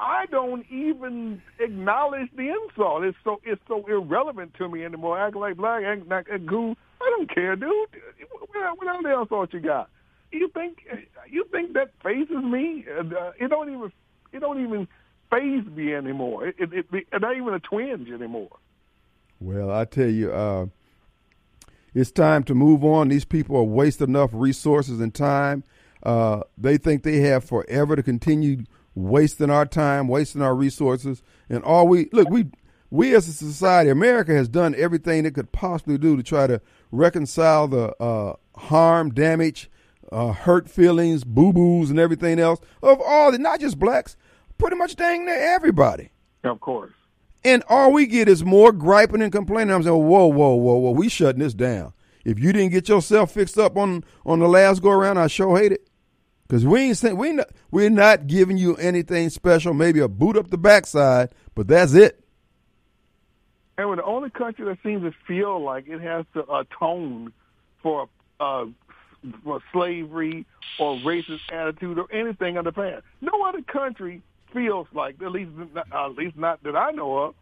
[0.01, 3.05] I don't even acknowledge the insult.
[3.05, 5.19] It's so it's so irrelevant to me anymore.
[5.19, 6.75] Act like black, act like a goo.
[7.03, 7.71] I don't care, dude.
[8.31, 9.91] What, what other insult you got?
[10.33, 10.87] You think
[11.29, 12.87] you think that fazes me?
[12.89, 13.93] Uh, it don't even
[14.33, 14.89] it don't even
[15.31, 16.49] faze me anymore.
[16.49, 18.57] It, it, it, it not even a twinge anymore.
[19.39, 20.67] Well, I tell you, uh,
[21.95, 23.09] it's time to move on.
[23.09, 25.65] These people are wasting enough resources and time.
[26.03, 31.63] Uh, they think they have forever to continue wasting our time, wasting our resources, and
[31.63, 32.47] all we look we
[32.91, 36.61] we as a society, America has done everything it could possibly do to try to
[36.91, 39.71] reconcile the uh, harm, damage,
[40.11, 44.17] uh, hurt feelings, boo boos, and everything else of all the not just blacks,
[44.59, 46.11] pretty much dang near everybody.
[46.43, 46.93] Of course.
[47.45, 49.75] And all we get is more griping and complaining.
[49.75, 51.93] I'm saying, whoa, whoa, whoa, whoa, we shutting this down.
[52.25, 55.57] If you didn't get yourself fixed up on on the last go around, I sure
[55.59, 55.89] hate it.
[56.49, 59.73] Cause we ain't saying we not, we're not giving you anything special.
[59.73, 62.23] Maybe a boot up the backside, but that's it.
[63.79, 67.33] and we're the only country that seems to feel like it has to atone
[67.83, 68.09] for
[68.41, 68.67] uh,
[69.45, 70.47] for slavery
[70.79, 73.05] or racist attitude or anything of the past.
[73.21, 77.35] No other country feels like, at least uh, at least not that I know of,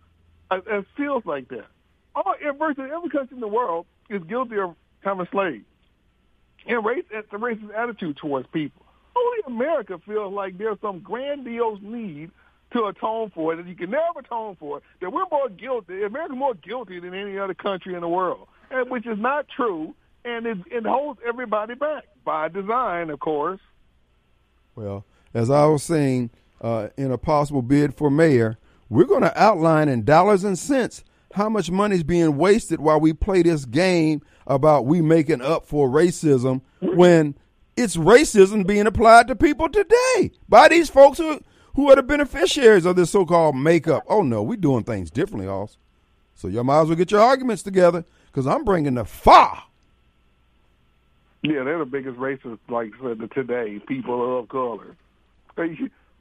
[0.51, 1.67] uh, it feels like that.
[2.15, 5.65] All virtually every country in the world is guilty of having slaves
[6.67, 8.83] and race, a racist attitude towards people.
[9.17, 12.31] Only America feels like there's some grandiose need
[12.73, 14.85] to atone for it that you can never atone for it.
[15.01, 18.91] That we're more guilty, America's more guilty than any other country in the world, and
[18.91, 19.95] which is not true,
[20.25, 23.61] and it, it holds everybody back by design, of course.
[24.77, 29.41] Well, as I was saying, uh, in a possible bid for mayor, we're going to
[29.41, 33.65] outline in dollars and cents how much money is being wasted while we play this
[33.65, 37.35] game about we making up for racism when
[37.77, 41.41] it's racism being applied to people today by these folks who
[41.75, 44.03] who are the beneficiaries of this so-called makeup.
[44.09, 45.77] Oh no, we're doing things differently, also.
[46.35, 49.63] So y'all might as well get your arguments together because I'm bringing the fire.
[51.43, 53.79] Yeah, they're the biggest racists, like said today.
[53.87, 54.97] People of color.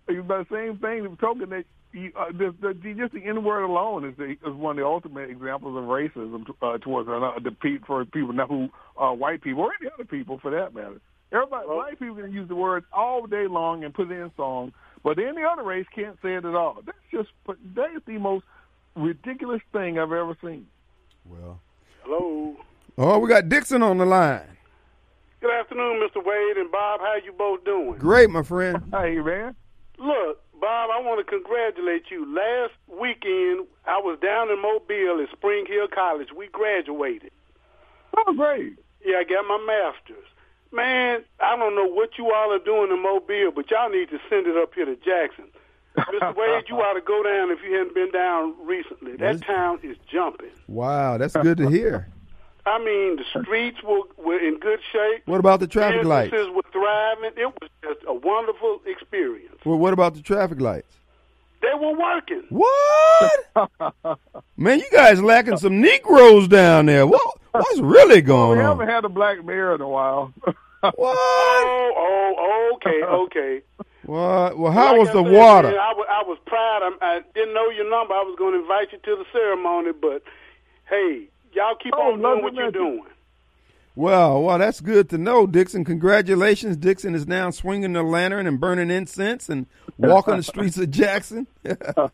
[0.07, 1.03] The same thing.
[1.03, 4.53] The token that you, uh, the, the, just the N word alone is, the, is
[4.55, 8.69] one of the ultimate examples of racism uh, towards uh, the for people not who
[8.99, 10.99] uh, white people or any other people for that matter.
[11.31, 14.31] Everybody, well, white people can use the word all day long and put it in
[14.37, 14.71] songs,
[15.03, 16.81] but any other race can't say it at all.
[16.85, 17.29] That's just
[17.75, 18.45] that is the most
[18.95, 20.67] ridiculous thing I've ever seen.
[21.25, 21.59] Well,
[22.03, 22.55] hello.
[22.97, 24.57] Oh, we got Dixon on the line.
[25.39, 26.23] Good afternoon, Mr.
[26.25, 26.99] Wade and Bob.
[26.99, 27.97] How you both doing?
[27.99, 28.81] Great, my friend.
[28.91, 29.55] Hey, man.
[29.97, 32.25] Look, Bob, I want to congratulate you.
[32.33, 36.29] Last weekend, I was down in Mobile at Spring Hill College.
[36.35, 37.31] We graduated.
[38.15, 38.77] Oh, great.
[39.05, 40.25] Yeah, I got my master's.
[40.71, 44.19] Man, I don't know what you all are doing in Mobile, but y'all need to
[44.29, 45.45] send it up here to Jackson.
[45.97, 46.35] Mr.
[46.35, 49.15] Wade, you ought to go down if you hadn't been down recently.
[49.15, 50.51] That town is jumping.
[50.67, 52.09] Wow, that's good to hear.
[52.67, 55.23] I mean, the streets were, were in good shape.
[55.25, 56.31] What about the traffic lights?
[56.31, 57.31] Businesses were thriving.
[57.37, 59.55] It was just a wonderful experience.
[59.65, 60.93] Well, what about the traffic lights?
[61.61, 62.43] They were working.
[62.49, 64.19] What?
[64.57, 67.07] Man, you guys lacking some Negroes down there.
[67.07, 68.77] What, what's really going well, we on?
[68.77, 70.33] We haven't had a black mayor in a while.
[70.81, 70.93] what?
[70.97, 73.61] Oh, oh, okay, okay.
[74.05, 74.57] What?
[74.57, 75.67] Well, how like was I the said, water?
[75.69, 76.83] Man, I, was, I was proud.
[76.83, 78.13] I, I didn't know your number.
[78.13, 80.23] I was going to invite you to the ceremony, but
[80.89, 83.03] hey, y'all keep oh, on doing what you're doing.
[83.95, 85.83] Well, well, that's good to know, Dixon.
[85.83, 86.77] Congratulations.
[86.77, 89.65] Dixon is now swinging the lantern and burning incense and
[89.97, 91.47] walking the streets of Jackson.
[91.65, 92.11] well,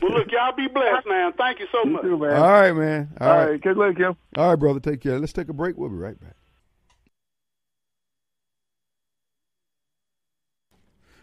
[0.00, 1.34] look, y'all be blessed, man.
[1.34, 2.02] Thank you so you much.
[2.02, 2.36] Too, man.
[2.36, 3.10] All right, man.
[3.20, 3.50] All, All right.
[3.50, 3.60] right.
[3.60, 4.16] Good luck, Kim.
[4.36, 4.80] All right, brother.
[4.80, 5.18] Take care.
[5.18, 5.76] Let's take a break.
[5.76, 6.36] We'll be right back.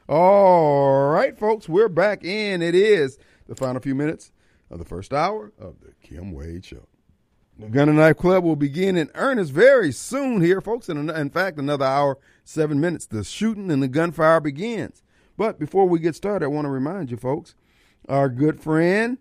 [0.07, 2.61] All right, folks, we're back in.
[2.61, 3.17] It is
[3.47, 4.31] the final few minutes
[4.69, 6.87] of the first hour of the Kim Wade Show.
[7.59, 10.89] The Gun and Knife Club will begin in earnest very soon here, folks.
[10.89, 15.01] In, in fact, another hour, seven minutes, the shooting and the gunfire begins.
[15.37, 17.55] But before we get started, I want to remind you, folks,
[18.07, 19.17] our good friend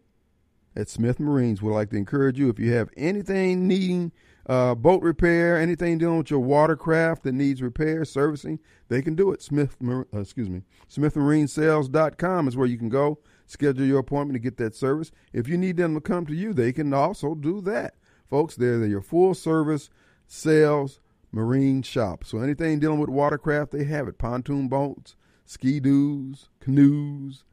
[0.77, 4.13] at Smith Marines would like to encourage you if you have anything needing
[4.47, 9.33] uh, boat repair, anything dealing with your watercraft that needs repair, servicing, they can do
[9.33, 9.41] it.
[9.41, 14.57] Smith, uh, excuse me, SmithMarineSales.com is where you can go schedule your appointment to get
[14.59, 15.11] that service.
[15.33, 17.95] If you need them to come to you, they can also do that.
[18.29, 19.89] Folks, they're, your full service
[20.27, 21.01] sales
[21.33, 22.25] marine shop.
[22.25, 24.19] So anything dealing with watercraft, they have it.
[24.19, 27.45] Pontoon boats, ski doos, canoes,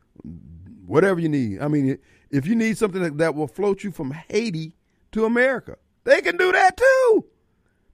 [0.85, 1.61] whatever you need.
[1.61, 1.97] I mean,
[2.31, 4.75] if you need something that, that will float you from Haiti
[5.11, 7.25] to America, they can do that too.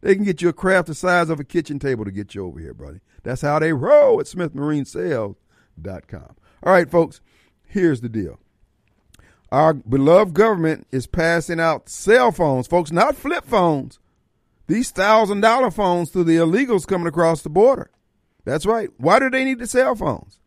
[0.02, 2.46] They can get you a craft the size of a kitchen table to get you
[2.46, 3.02] over here, buddy.
[3.24, 6.36] That's how they roll at SmithMarineSales.com.
[6.64, 7.22] All right, folks,
[7.66, 8.40] here's the deal.
[9.52, 14.00] Our beloved government is passing out cell phones, folks, not flip phones.
[14.68, 17.90] These thousand dollar phones to the illegals coming across the border.
[18.46, 18.90] That's right.
[18.98, 20.40] Why do they need the cell phones?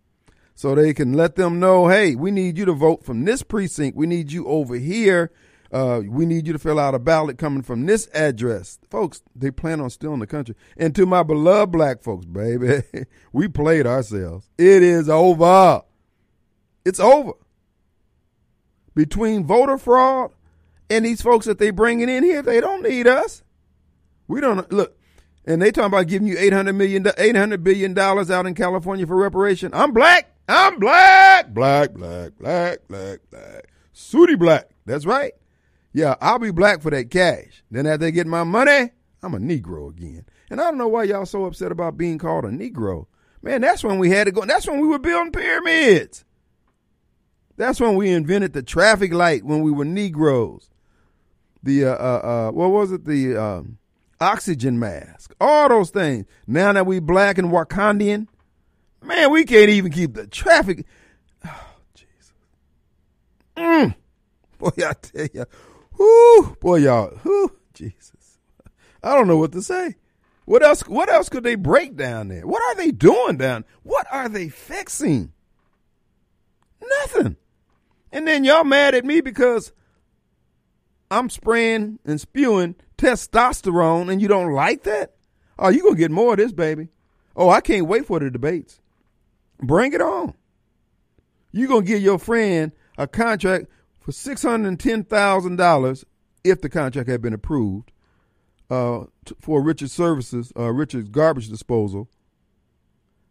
[0.54, 3.96] So they can let them know, hey, we need you to vote from this precinct.
[3.96, 5.32] We need you over here.
[5.72, 8.78] Uh, we need you to fill out a ballot coming from this address.
[8.90, 10.54] Folks, they plan on stealing the country.
[10.76, 12.82] And to my beloved black folks, baby,
[13.32, 14.48] we played ourselves.
[14.58, 15.82] It is over.
[16.84, 17.32] It's over
[18.94, 20.32] between voter fraud
[20.90, 23.42] and these folks that they bringing in here, they don't need us.
[24.28, 24.96] We don't look,
[25.44, 28.54] and they talking about giving you eight hundred million, eight hundred billion dollars out in
[28.54, 29.72] California for reparation.
[29.74, 30.34] I'm black.
[30.48, 31.52] I'm black.
[31.54, 33.68] Black, black, black, black, black.
[33.92, 34.70] Sooty black.
[34.86, 35.32] That's right.
[35.92, 37.62] Yeah, I'll be black for that cash.
[37.70, 38.90] Then after they get my money,
[39.22, 40.24] I'm a Negro again.
[40.50, 43.06] And I don't know why y'all so upset about being called a Negro.
[43.42, 44.44] Man, that's when we had to go.
[44.44, 46.24] That's when we were building pyramids.
[47.56, 50.70] That's when we invented the traffic light when we were Negroes.
[51.62, 53.04] the uh, uh, uh, what was it?
[53.04, 53.62] The uh,
[54.20, 56.26] oxygen mask, all those things.
[56.46, 58.28] Now that we black and Wakandian,
[59.02, 60.86] man, we can't even keep the traffic.
[61.46, 62.32] Oh, Jesus.
[63.56, 63.94] Mm.
[64.58, 65.44] Boy, I tell you,
[65.98, 68.38] whoo, boy, y'all, whoo, Jesus.
[69.02, 69.96] I don't know what to say.
[70.44, 70.82] What else?
[70.82, 72.46] What else could they break down there?
[72.46, 73.64] What are they doing down?
[73.82, 75.32] What are they fixing?
[76.82, 77.36] Nothing.
[78.10, 79.72] And then y'all mad at me because
[81.10, 85.14] I'm spraying and spewing testosterone and you don't like that?
[85.58, 86.88] Oh, you going to get more of this, baby.
[87.36, 88.80] Oh, I can't wait for the debates.
[89.60, 90.34] Bring it on.
[91.52, 93.66] you going to give your friend a contract
[94.00, 96.04] for $610,000
[96.44, 97.92] if the contract had been approved
[98.70, 99.04] uh,
[99.40, 102.08] for Richard's services, uh, Richard's garbage disposal.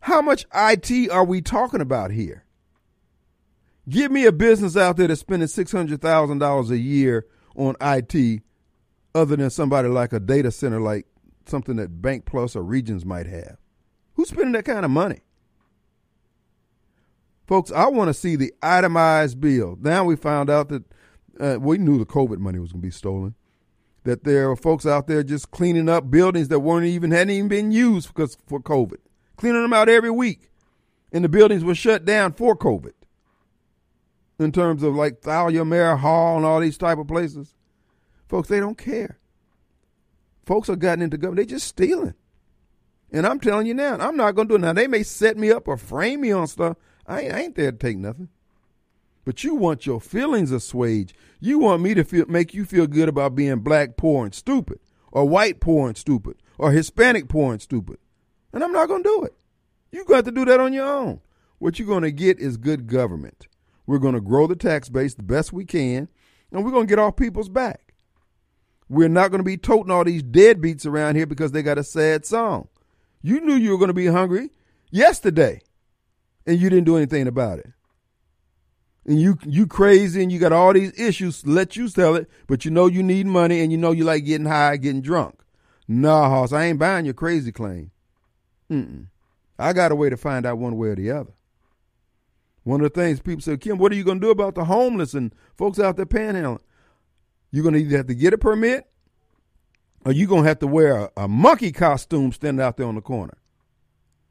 [0.02, 2.46] How much IT are we talking about here?
[3.90, 7.26] Give me a business out there that's spending $600,000 a year
[7.56, 8.44] on IT
[9.16, 11.08] other than somebody like a data center like
[11.46, 13.58] something that BankPlus or Regions might have.
[14.14, 15.22] Who's spending that kind of money?
[17.48, 19.78] Folks, I want to see the itemized bill.
[19.82, 20.84] Now we found out that
[21.40, 23.36] uh, we knew the COVID money was going to be stolen.
[24.04, 27.50] That there are folks out there just cleaning up buildings that weren't even hadn't even
[27.50, 28.98] been used because for COVID,
[29.38, 30.50] cleaning them out every week,
[31.12, 32.94] and the buildings were shut down for COVID
[34.42, 37.54] in terms of like Thalia Mara Hall and all these type of places.
[38.28, 39.20] Folks, they don't care.
[40.46, 41.48] Folks are gotten into government.
[41.48, 42.16] They just stealing.
[43.12, 44.66] And I'm telling you now, I'm not going to do it.
[44.66, 46.78] Now, they may set me up or frame me on stuff.
[47.06, 48.30] I ain't, I ain't there to take nothing.
[49.26, 51.16] But you want your feelings assuaged.
[51.40, 54.80] You want me to feel, make you feel good about being black, poor, and stupid,
[55.12, 57.98] or white, poor, and stupid, or Hispanic, poor, and stupid.
[58.54, 59.36] And I'm not going to do it.
[59.92, 61.20] You got to do that on your own.
[61.60, 63.48] What you're going to get is good government.
[63.86, 66.08] We're going to grow the tax base the best we can,
[66.52, 67.94] and we're going to get off people's back.
[68.90, 71.84] We're not going to be toting all these deadbeats around here because they got a
[71.84, 72.68] sad song.
[73.22, 74.50] You knew you were going to be hungry
[74.90, 75.62] yesterday,
[76.46, 77.72] and you didn't do anything about it.
[79.06, 81.46] And you you crazy and you got all these issues.
[81.48, 84.26] Let you sell it, but you know you need money and you know you like
[84.26, 85.42] getting high, getting drunk.
[85.88, 87.92] Nah, hoss, I ain't buying your crazy claim.
[88.70, 89.08] Mm-mm.
[89.58, 91.32] I got a way to find out one way or the other.
[92.64, 94.66] One of the things people say, Kim, what are you going to do about the
[94.66, 96.60] homeless and folks out there panhandling?
[97.52, 98.88] You're going to either have to get a permit
[100.06, 102.96] or you're going to have to wear a, a monkey costume standing out there on
[102.96, 103.38] the corner.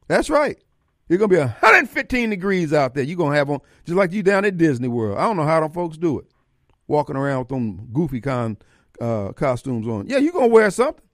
[0.09, 0.59] That's right.
[1.09, 3.03] It's going to be 115 degrees out there.
[3.03, 5.19] You're going to have on, just like you down at Disney World.
[5.19, 6.27] I don't know how them folks do it.
[6.87, 8.59] Walking around with them goofy con
[9.01, 10.09] uh, costumes on.
[10.09, 11.05] Yeah, you're going to wear something.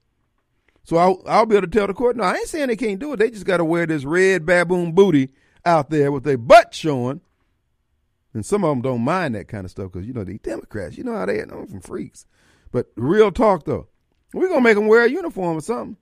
[0.83, 2.99] So I'll, I'll be able to tell the court, no, I ain't saying they can't
[2.99, 3.17] do it.
[3.17, 5.29] They just got to wear this red baboon booty
[5.67, 7.21] out there with their butt showing.
[8.33, 10.97] And some of them don't mind that kind of stuff because, you know, they Democrats.
[10.97, 11.45] You know how they are.
[11.45, 12.25] Them from freaks.
[12.71, 13.87] But real talk, though,
[14.33, 15.97] we're going to make them wear a uniform or something.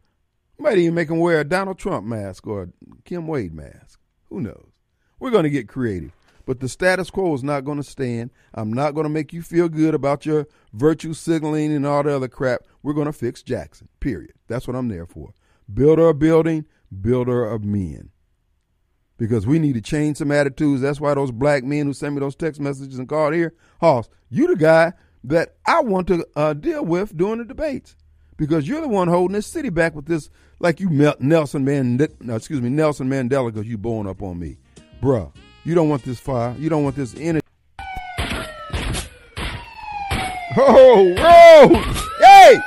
[0.58, 2.68] Might even make them wear a Donald Trump mask or a
[3.04, 4.00] Kim Wade mask.
[4.30, 4.72] Who knows?
[5.20, 6.12] We're going to get creative.
[6.46, 8.30] But the status quo is not going to stand.
[8.54, 12.16] I'm not going to make you feel good about your virtue signaling and all the
[12.16, 12.62] other crap.
[12.84, 14.34] We're going to fix Jackson, period.
[14.48, 15.34] That's what I'm there for.
[15.74, 16.66] Builder of building,
[17.02, 18.12] builder of men
[19.18, 20.82] because we need to change some attitudes.
[20.82, 24.10] That's why those black men who send me those text messages and called here, Hoss,
[24.30, 24.94] you the guy
[25.24, 27.96] that I want to uh, deal with during the debates
[28.38, 32.62] because you're the one holding this city back with this, like you Nelson Mandela, excuse
[32.62, 34.58] me, Nelson Mandela, because you blowing up on me,
[35.02, 35.32] bruh.
[35.64, 36.56] You don't want this fire.
[36.60, 37.42] You don't want this energy.
[40.58, 42.04] Oh, Rose!
[42.20, 42.60] Hey!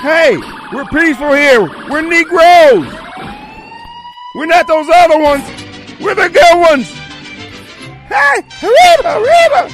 [0.00, 0.36] Hey!
[0.72, 1.62] We're peaceful here.
[1.90, 3.01] We're Negroes.
[4.34, 5.44] We're not those other ones.
[6.00, 6.88] We're the good ones.
[8.08, 9.70] Hey, Reba, Reba.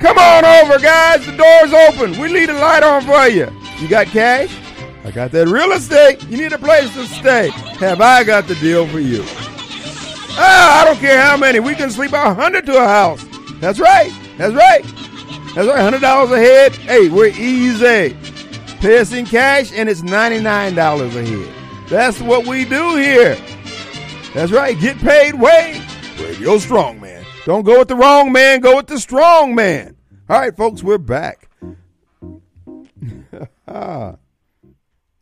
[0.00, 1.26] Come on over, guys.
[1.26, 2.20] The door's open.
[2.20, 3.48] We leave the light on for you.
[3.78, 4.56] You got cash?
[5.04, 6.22] I got that real estate.
[6.24, 7.50] You need a place to stay.
[7.80, 9.24] Have I got the deal for you?
[10.40, 11.60] Ah, I don't care how many.
[11.60, 13.24] We can sleep a hundred to a house.
[13.60, 14.12] That's right.
[14.36, 14.84] That's right.
[15.54, 15.80] That's right.
[15.80, 16.72] Hundred dollars a head.
[16.74, 18.16] Hey, we're easy.
[18.80, 21.54] Pay us in cash, and it's ninety-nine dollars a head.
[21.88, 23.36] That's what we do here.
[24.34, 24.78] That's right.
[24.78, 25.82] Get paid way.
[26.20, 27.24] Radio Strong Man.
[27.46, 28.60] Don't go with the wrong man.
[28.60, 29.96] Go with the strong man.
[30.28, 31.48] All right, folks, we're back.
[33.66, 34.18] All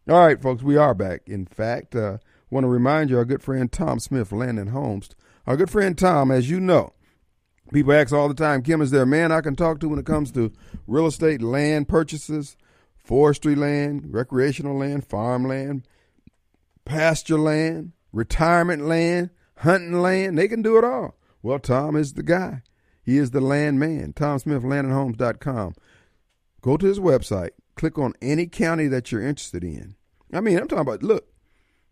[0.09, 1.23] right, folks, we are back.
[1.27, 2.19] In fact, uh,
[2.51, 5.11] want to remind you, our good friend Tom Smith, Land and Homes.
[5.47, 6.93] Our good friend Tom, as you know,
[7.73, 10.01] people ask all the time, Kim, is there a man I can talk to when
[10.01, 10.53] it comes to
[10.89, 12.57] real estate, land purchases,
[12.97, 15.87] forestry land, recreational land, farmland,
[16.85, 17.93] pasture land?
[18.17, 20.39] Retirement land, hunting land.
[20.39, 21.15] They can do it all.
[21.43, 22.63] Well, Tom is the guy.
[23.03, 24.15] He is the land man.
[24.15, 25.69] TomSmithLandandHomes.com.
[25.69, 25.77] Of
[26.63, 29.95] Go to his website, click on any county that you're interested in.
[30.33, 31.29] I mean, I'm talking about, look,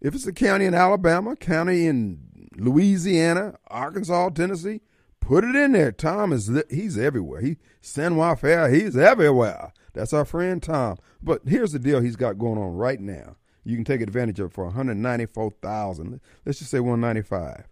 [0.01, 4.81] if it's a county in Alabama, county in Louisiana, Arkansas, Tennessee,
[5.21, 5.93] put it in there.
[5.93, 7.41] Tom is, he's everywhere.
[7.41, 8.37] He, San Juan
[8.73, 9.73] he's everywhere.
[9.93, 10.97] That's our friend Tom.
[11.23, 13.37] But here's the deal he's got going on right now.
[13.65, 16.21] You can take advantage of for 194,000.
[16.45, 17.69] Let's just say 195.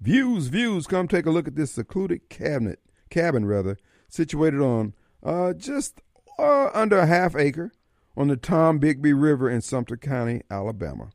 [0.00, 0.86] Views, views.
[0.86, 2.80] Come take a look at this secluded cabinet,
[3.10, 3.78] cabin rather,
[4.08, 6.00] situated on uh, just
[6.38, 7.72] uh, under a half acre
[8.16, 11.10] on the Tombigbee River in Sumter County, Alabama.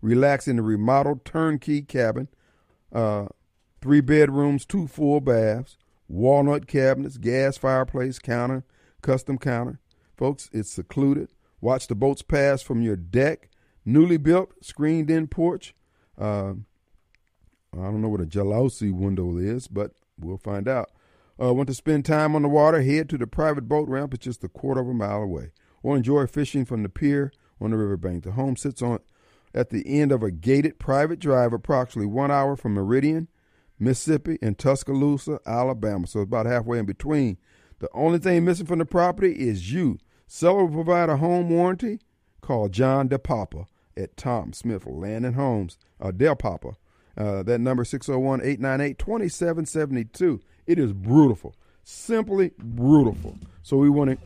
[0.00, 2.28] Relax in the remodeled turnkey cabin,
[2.92, 3.26] uh,
[3.80, 5.76] three bedrooms, two full baths,
[6.08, 8.64] walnut cabinets, gas fireplace, counter,
[9.00, 9.78] custom counter.
[10.16, 11.28] Folks, it's secluded.
[11.60, 13.48] Watch the boats pass from your deck.
[13.84, 15.74] Newly built, screened in porch.
[16.18, 16.54] Uh,
[17.74, 20.90] I don't know what a jalousie window is, but we'll find out.
[21.42, 22.82] Uh, want to spend time on the water?
[22.82, 24.14] Head to the private boat ramp.
[24.14, 25.52] It's just a quarter of a mile away.
[25.82, 28.24] Or enjoy fishing from the pier on the riverbank.
[28.24, 29.00] The home sits on
[29.54, 33.28] at the end of a gated private drive approximately one hour from Meridian,
[33.78, 36.06] Mississippi, and Tuscaloosa, Alabama.
[36.06, 37.38] So about halfway in between.
[37.80, 39.98] The only thing missing from the property is you.
[40.26, 41.98] Seller will provide a home warranty.
[42.40, 43.66] Call John DePapa
[43.96, 46.76] at Tom Smith Land and Homes, uh, Del Papa.
[47.16, 50.40] Uh, that number 601 898 2772.
[50.66, 51.54] It is beautiful.
[51.84, 53.36] Simply beautiful.
[53.62, 54.18] So we want to.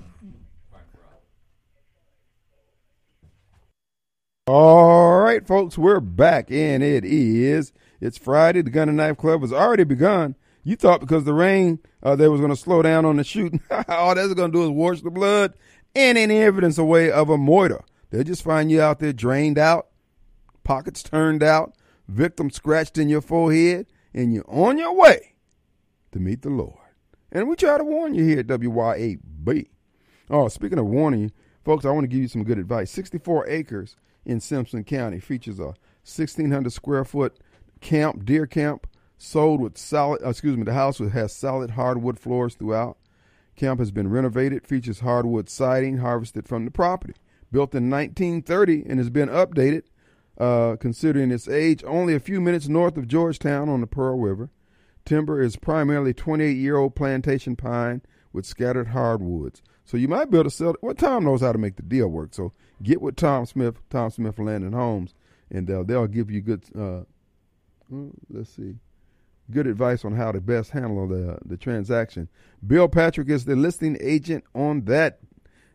[4.49, 7.73] All right, folks, we're back, and it is.
[8.01, 8.63] It's Friday.
[8.63, 10.37] The Gun and Knife Club has already begun.
[10.63, 13.61] You thought because the rain, uh, they was going to slow down on the shooting.
[13.89, 15.55] All that's going to do is wash the blood
[15.97, 17.83] and any evidence away of a murder.
[18.17, 19.89] They'll just find you out there drained out,
[20.65, 21.75] pockets turned out,
[22.09, 25.35] victim scratched in your forehead, and you're on your way
[26.13, 26.79] to meet the Lord.
[27.31, 29.69] And we try to warn you here at WYAB.
[30.31, 31.31] Oh, speaking of warning
[31.63, 32.91] folks, I want to give you some good advice.
[32.91, 35.75] 64 acres in Simpson County features a
[36.07, 37.37] 1,600 square foot
[37.83, 38.87] camp, deer camp,
[39.19, 42.97] sold with solid, uh, excuse me, the house has solid hardwood floors throughout.
[43.57, 47.13] Camp has been renovated, features hardwood siding harvested from the property.
[47.53, 49.83] Built in 1930 and has been updated,
[50.39, 54.51] uh, considering its age, only a few minutes north of Georgetown on the Pearl River.
[55.05, 59.63] Timber is primarily 28 year old plantation pine with scattered hardwoods.
[59.85, 60.83] So you might be able to sell it.
[60.83, 62.35] Well, Tom knows how to make the deal work.
[62.35, 65.15] So get with Tom Smith, Tom Smith Land and Homes,
[65.51, 67.03] and they'll, they'll give you good, uh,
[68.29, 68.75] let's see,
[69.51, 72.29] good advice on how to best handle the, the transaction.
[72.67, 75.21] Bill Patrick is the listing agent on that,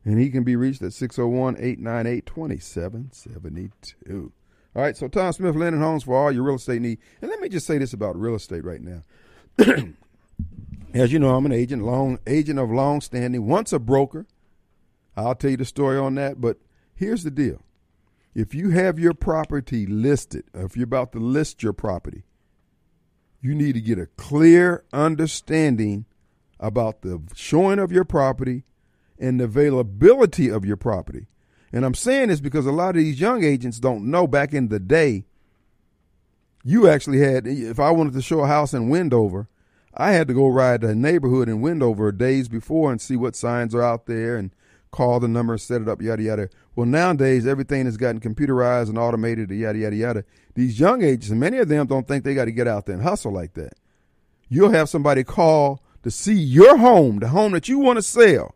[0.04, 4.32] and he can be reached at 601 898 2772.
[4.74, 7.00] All right, so Tom Smith and Homes for all your real estate need.
[7.22, 9.04] And let me just say this about real estate right now.
[10.94, 14.26] As you know, I'm an agent, long agent of long standing, once a broker.
[15.16, 16.58] I'll tell you the story on that, but
[16.96, 17.62] here's the deal.
[18.34, 22.24] If you have your property listed, if you're about to list your property,
[23.42, 26.06] you need to get a clear understanding
[26.60, 28.64] about the showing of your property
[29.22, 31.28] and the availability of your property.
[31.72, 34.68] And I'm saying this because a lot of these young agents don't know back in
[34.68, 35.26] the day,
[36.64, 39.48] you actually had, if I wanted to show a house in Wendover,
[39.94, 43.74] I had to go ride the neighborhood in Wendover days before and see what signs
[43.74, 44.52] are out there and
[44.90, 46.50] call the number, set it up, yada, yada.
[46.76, 50.26] Well, nowadays, everything has gotten computerized and automated, yada, yada, yada.
[50.56, 53.04] These young agents, many of them don't think they got to get out there and
[53.04, 53.74] hustle like that.
[54.50, 58.56] You'll have somebody call to see your home, the home that you want to sell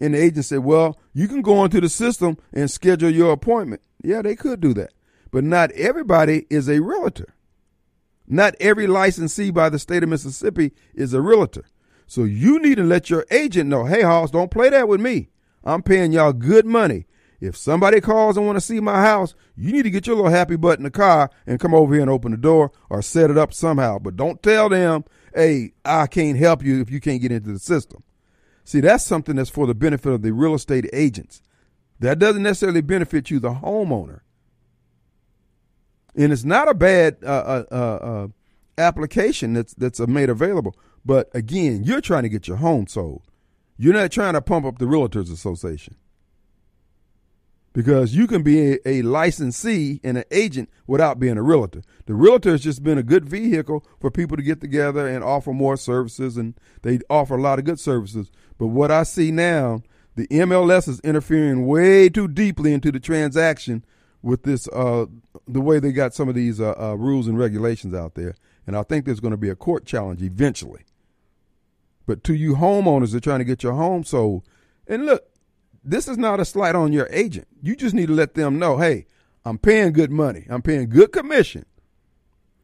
[0.00, 3.82] and the agent said, well, you can go into the system and schedule your appointment.
[4.02, 4.92] Yeah, they could do that.
[5.30, 7.34] But not everybody is a realtor.
[8.26, 11.64] Not every licensee by the state of Mississippi is a realtor.
[12.06, 15.30] So you need to let your agent know, hey, Hoss, don't play that with me.
[15.64, 17.06] I'm paying y'all good money.
[17.40, 20.30] If somebody calls and want to see my house, you need to get your little
[20.30, 23.30] happy butt in the car and come over here and open the door or set
[23.30, 23.98] it up somehow.
[23.98, 27.58] But don't tell them, hey, I can't help you if you can't get into the
[27.58, 28.02] system.
[28.68, 31.40] See, that's something that's for the benefit of the real estate agents.
[32.00, 34.20] That doesn't necessarily benefit you, the homeowner.
[36.14, 38.28] And it's not a bad uh, uh, uh, uh
[38.76, 40.76] application that's that's made available.
[41.02, 43.22] But again, you're trying to get your home sold.
[43.78, 45.96] You're not trying to pump up the Realtors Association
[47.72, 51.82] because you can be a, a, licensee and an agent without being a realtor.
[52.06, 55.52] The realtor has just been a good vehicle for people to get together and offer
[55.52, 58.30] more services, and they offer a lot of good services.
[58.58, 59.82] But what I see now,
[60.16, 63.84] the MLS is interfering way too deeply into the transaction
[64.22, 65.06] with this, uh,
[65.46, 68.34] the way they got some of these uh, uh, rules and regulations out there.
[68.66, 70.84] And I think there's going to be a court challenge eventually.
[72.06, 74.44] But to you homeowners that are trying to get your home sold,
[74.86, 75.28] And look,
[75.84, 77.48] this is not a slight on your agent.
[77.62, 79.06] You just need to let them know, hey,
[79.44, 80.46] I'm paying good money.
[80.50, 81.64] I'm paying good commission.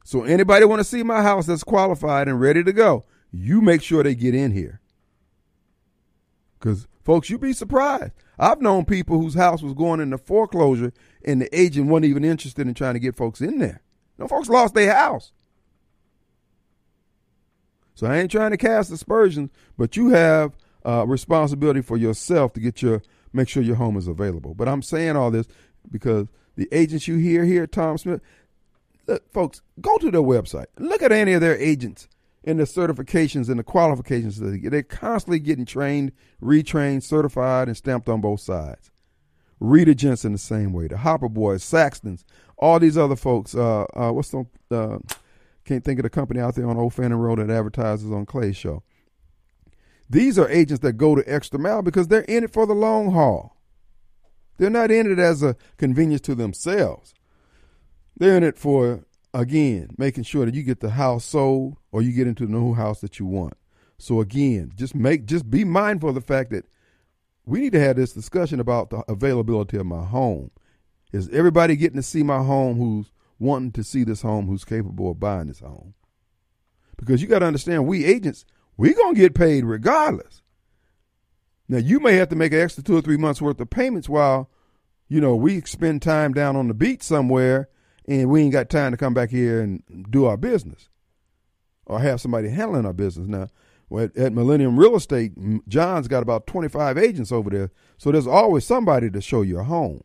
[0.05, 3.83] So anybody want to see my house that's qualified and ready to go, you make
[3.83, 4.81] sure they get in here.
[6.59, 8.12] Because folks, you'd be surprised.
[8.39, 10.93] I've known people whose house was going into foreclosure
[11.25, 13.83] and the agent wasn't even interested in trying to get folks in there.
[14.19, 15.33] No folks lost their house.
[17.95, 22.61] So I ain't trying to cast aspersions, but you have uh, responsibility for yourself to
[22.61, 24.55] get your make sure your home is available.
[24.55, 25.47] But I'm saying all this
[25.91, 28.20] because the agents you hear here, Tom Smith,
[29.07, 30.66] look, folks, go to their website.
[30.78, 32.09] Look at any of their agents
[32.45, 34.39] and the certifications and the qualifications.
[34.39, 36.12] They're constantly getting trained,
[36.43, 38.91] retrained, certified, and stamped on both sides.
[39.61, 40.89] Rita Jensen the same way.
[40.89, 42.24] The Hopper Boys, Saxtons,
[42.59, 43.55] all these other folks.
[43.55, 44.99] Uh, uh, what's the uh,
[45.64, 48.57] can't think of the company out there on Old Fannin Road that advertises on Clay's
[48.57, 48.82] show.
[50.09, 53.13] These are agents that go to extra mile because they're in it for the long
[53.13, 53.57] haul.
[54.59, 57.15] They're not in it as a convenience to themselves.
[58.17, 62.13] They're in it for, again, making sure that you get the house sold or you
[62.13, 63.55] get into the new house that you want.
[63.99, 66.67] So again, just make just be mindful of the fact that
[67.47, 70.51] we need to have this discussion about the availability of my home.
[71.13, 75.11] Is everybody getting to see my home who's wanting to see this home who's capable
[75.11, 75.95] of buying this home?
[76.97, 78.45] Because you got to understand, we agents,
[78.77, 80.43] we're going to get paid regardless.
[81.68, 84.09] Now, you may have to make an extra two or three months worth of payments
[84.09, 84.51] while,
[85.09, 87.68] you know, we spend time down on the beach somewhere
[88.07, 90.89] and we ain't got time to come back here and do our business
[91.87, 93.29] or have somebody handling our business.
[93.29, 93.49] Now,
[93.99, 95.33] at, Millennium Real Estate,
[95.68, 99.64] John's got about 25 agents over there, so there's always somebody to show you a
[99.64, 100.03] home.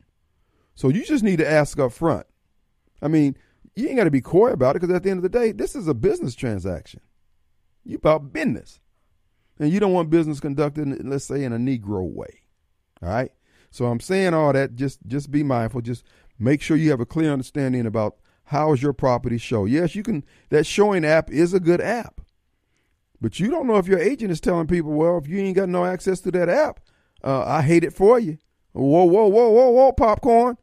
[0.76, 2.28] So you just need to ask up front.
[3.02, 3.36] I mean,
[3.76, 5.52] you ain't got to be coy about it because at the end of the day,
[5.52, 7.02] this is a business transaction.
[7.90, 8.80] You about business.
[9.58, 12.42] And you don't want business conducted, let's say, in a Negro way.
[13.02, 13.32] All right?
[13.72, 15.82] So I'm saying all that, just just be mindful.
[15.82, 16.04] Just
[16.38, 19.66] make sure you have a clear understanding about how is your property show.
[19.66, 22.22] Yes, you can that showing app is a good app.
[23.22, 25.70] But you don't know if your agent is telling people, well, if you ain't got
[25.70, 26.80] no access to that app,
[27.24, 28.38] uh, I hate it for you.
[28.72, 30.58] Whoa, whoa, whoa, whoa, whoa, popcorn.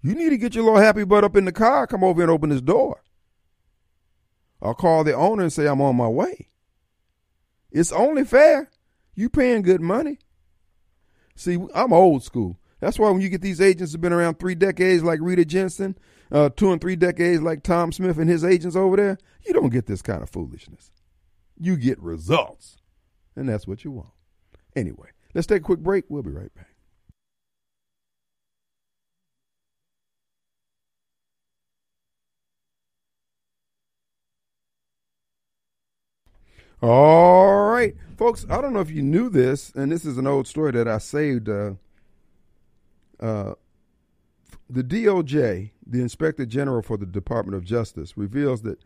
[0.00, 2.30] You need to get your little happy butt up in the car, come over and
[2.30, 3.02] open this door.
[4.62, 6.48] I'll call the owner and say I'm on my way.
[7.72, 8.70] It's only fair.
[9.14, 10.18] You paying good money.
[11.34, 12.58] See, I'm old school.
[12.80, 15.96] That's why when you get these agents who've been around three decades like Rita Jensen,
[16.30, 19.70] uh, two and three decades like Tom Smith and his agents over there, you don't
[19.70, 20.90] get this kind of foolishness.
[21.58, 22.76] You get results.
[23.36, 24.10] And that's what you want.
[24.76, 26.04] Anyway, let's take a quick break.
[26.08, 26.71] We'll be right back.
[36.82, 38.44] All right, folks.
[38.50, 40.98] I don't know if you knew this, and this is an old story that I
[40.98, 41.48] saved.
[41.48, 41.74] Uh,
[43.20, 43.54] uh,
[44.68, 48.80] the DOJ, the Inspector General for the Department of Justice, reveals that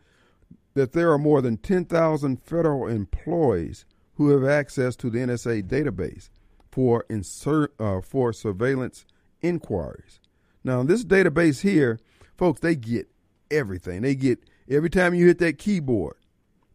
[0.75, 3.85] that there are more than 10,000 federal employees
[4.17, 6.29] who have access to the NSA database
[6.69, 9.07] for insert uh, for surveillance
[9.41, 10.19] inquiries.
[10.63, 11.99] Now, this database here,
[12.37, 13.09] folks, they get
[13.49, 14.03] everything.
[14.03, 14.37] They get
[14.69, 16.17] every time you hit that keyboard,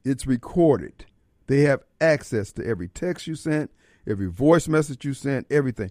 [0.05, 1.05] it's recorded.
[1.53, 3.71] They have access to every text you sent,
[4.09, 5.91] every voice message you sent, everything.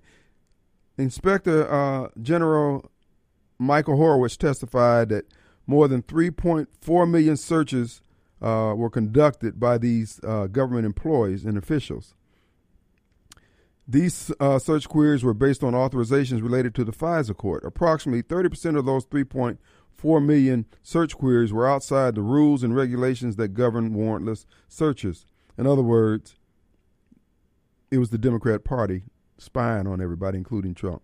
[0.98, 2.90] Inspector uh, General
[3.60, 5.26] Michael Horowitz testified that
[5.68, 8.02] more than 3.4 million searches
[8.42, 12.16] uh, were conducted by these uh, government employees and officials.
[13.88, 17.64] These uh, search queries were based on authorizations related to the FISA court.
[17.64, 23.50] Approximately 30% of those 3.4 million search queries were outside the rules and regulations that
[23.50, 25.28] govern warrantless searches.
[25.58, 26.36] In other words,
[27.90, 29.04] it was the Democrat Party
[29.38, 31.02] spying on everybody, including Trump.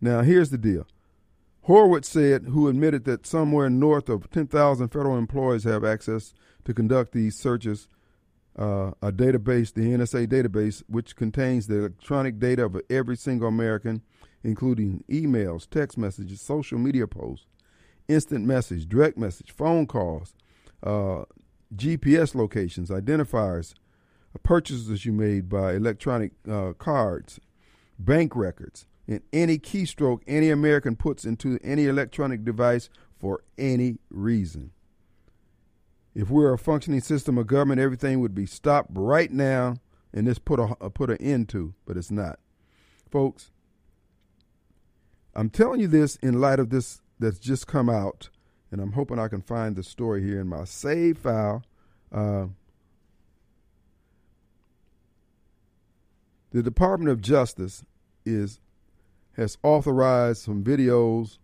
[0.00, 0.86] Now, here's the deal.
[1.62, 6.32] Horowitz said, who admitted that somewhere north of 10,000 federal employees have access
[6.64, 7.88] to conduct these searches,
[8.56, 14.02] uh, a database, the NSA database, which contains the electronic data of every single American,
[14.44, 17.46] including emails, text messages, social media posts,
[18.06, 20.34] instant message, direct message, phone calls,
[20.84, 21.24] uh,
[21.74, 23.74] GPS locations, identifiers,
[24.42, 27.40] purchases you made by electronic uh, cards,
[27.98, 34.72] bank records, and any keystroke any American puts into any electronic device for any reason.
[36.14, 39.76] If we we're a functioning system of government, everything would be stopped right now
[40.12, 42.38] and this put a put an end to, but it's not.
[43.10, 43.50] Folks,
[45.34, 48.30] I'm telling you this in light of this that's just come out
[48.70, 51.62] and I'm hoping I can find the story here in my save file.
[52.12, 52.46] Uh,
[56.50, 57.84] the Department of Justice
[58.24, 58.60] is
[59.36, 61.38] has authorized some videos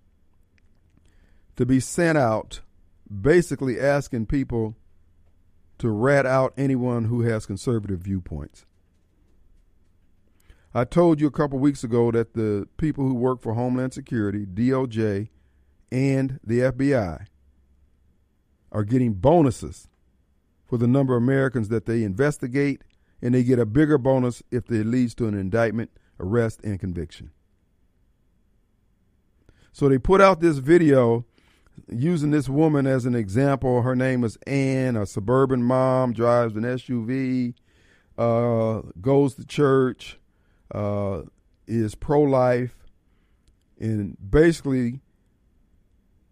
[1.56, 2.60] to be sent out
[3.20, 4.74] basically asking people
[5.78, 8.64] to rat out anyone who has conservative viewpoints.
[10.74, 14.46] I told you a couple weeks ago that the people who work for Homeland Security,
[14.46, 15.28] DOJ,
[15.92, 17.26] and the FBI
[18.72, 19.88] are getting bonuses
[20.64, 22.82] for the number of Americans that they investigate,
[23.20, 27.30] and they get a bigger bonus if it leads to an indictment, arrest, and conviction.
[29.70, 31.26] So they put out this video
[31.88, 33.82] using this woman as an example.
[33.82, 37.52] Her name is Ann, a suburban mom, drives an SUV,
[38.16, 40.18] uh, goes to church,
[40.74, 41.22] uh,
[41.66, 42.76] is pro life,
[43.78, 45.00] and basically,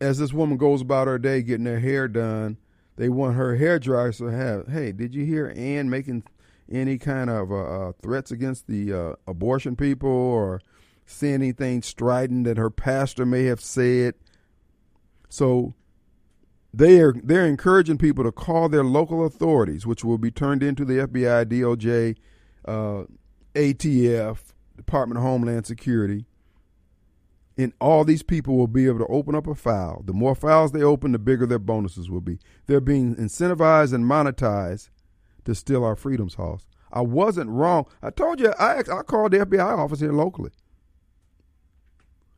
[0.00, 2.56] as this woman goes about her day getting her hair done,
[2.96, 6.24] they want her hairdresser to have, hey, did you hear Ann making
[6.70, 10.60] any kind of uh, uh threats against the uh, abortion people or
[11.04, 14.14] say anything strident that her pastor may have said?
[15.28, 15.74] So
[16.72, 20.84] they are they're encouraging people to call their local authorities, which will be turned into
[20.84, 22.16] the FBI, DOJ,
[22.66, 23.04] uh,
[23.54, 24.38] ATF,
[24.76, 26.26] Department of Homeland Security,
[27.62, 30.02] and all these people will be able to open up a file.
[30.06, 32.38] The more files they open, the bigger their bonuses will be.
[32.66, 34.88] They're being incentivized and monetized
[35.44, 36.66] to steal our freedoms, Hoss.
[36.90, 37.86] I wasn't wrong.
[38.02, 40.50] I told you I I called the FBI office here locally.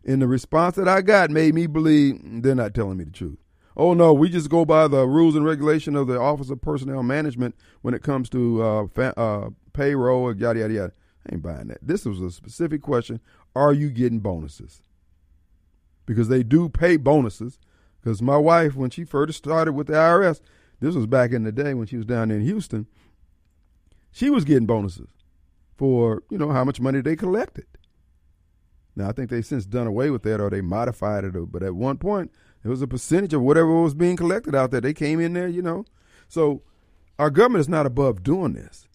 [0.04, 3.38] And the response that I got made me believe they're not telling me the truth.
[3.76, 7.04] Oh no, we just go by the rules and regulation of the Office of Personnel
[7.04, 10.92] Management when it comes to uh, uh, payroll, yada yada yada.
[11.26, 11.78] I ain't buying that.
[11.80, 13.20] This was a specific question:
[13.54, 14.82] Are you getting bonuses?
[16.06, 17.58] Because they do pay bonuses.
[18.00, 20.40] Because my wife, when she first started with the IRS,
[20.80, 22.86] this was back in the day when she was down in Houston.
[24.10, 25.08] She was getting bonuses
[25.76, 27.66] for you know how much money they collected.
[28.94, 31.34] Now I think they've since done away with that or they modified it.
[31.52, 32.30] But at one point,
[32.64, 34.80] it was a percentage of whatever was being collected out there.
[34.80, 35.84] They came in there, you know.
[36.28, 36.62] So
[37.18, 38.86] our government is not above doing this.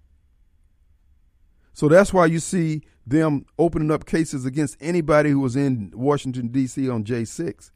[1.78, 6.48] So that's why you see them opening up cases against anybody who was in Washington
[6.48, 6.90] D.C.
[6.90, 7.70] on J6.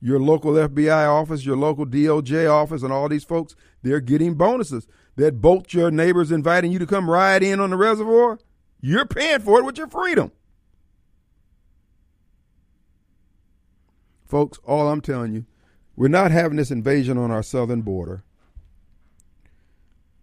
[0.00, 3.54] Your local FBI office, your local DOJ office, and all these folks,
[3.84, 4.88] they're getting bonuses.
[5.14, 8.40] That boat your neighbors inviting you to come ride in on the reservoir,
[8.80, 10.32] you're paying for it with your freedom.
[14.26, 15.46] Folks, all I'm telling you,
[15.94, 18.24] we're not having this invasion on our southern border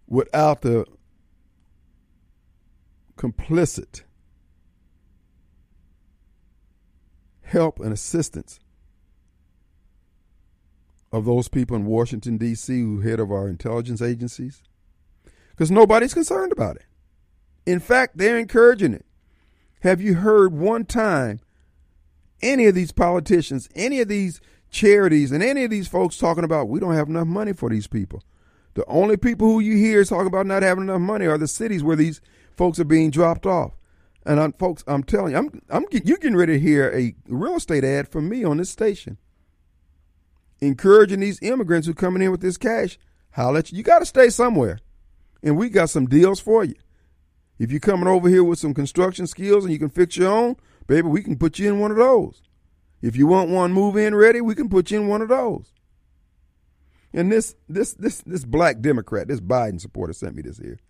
[0.06, 0.84] without the
[3.16, 4.02] complicit
[7.42, 8.58] help and assistance
[11.12, 14.62] of those people in Washington, D.C., who head of our intelligence agencies,
[15.50, 16.86] because nobody's concerned about it.
[17.66, 19.06] In fact, they're encouraging it.
[19.80, 21.40] Have you heard one time
[22.42, 24.40] any of these politicians, any of these
[24.70, 27.86] charities, and any of these folks talking about we don't have enough money for these
[27.86, 28.22] people.
[28.74, 31.82] The only people who you hear talking about not having enough money are the cities
[31.82, 32.20] where these
[32.56, 33.72] folks are being dropped off.
[34.26, 37.56] And I'm, folks, I'm telling you, I'm, I'm you're getting ready to hear a real
[37.56, 39.18] estate ad from me on this station,
[40.60, 42.98] encouraging these immigrants who coming in with this cash.
[43.32, 43.78] Holla at you.
[43.78, 44.78] You got to stay somewhere,
[45.42, 46.76] and we got some deals for you.
[47.58, 50.56] If you're coming over here with some construction skills and you can fix your own,
[50.86, 52.42] Baby, we can put you in one of those.
[53.00, 55.72] If you want one move in ready, we can put you in one of those.
[57.12, 60.80] And this this this this black Democrat, this Biden supporter sent me this here.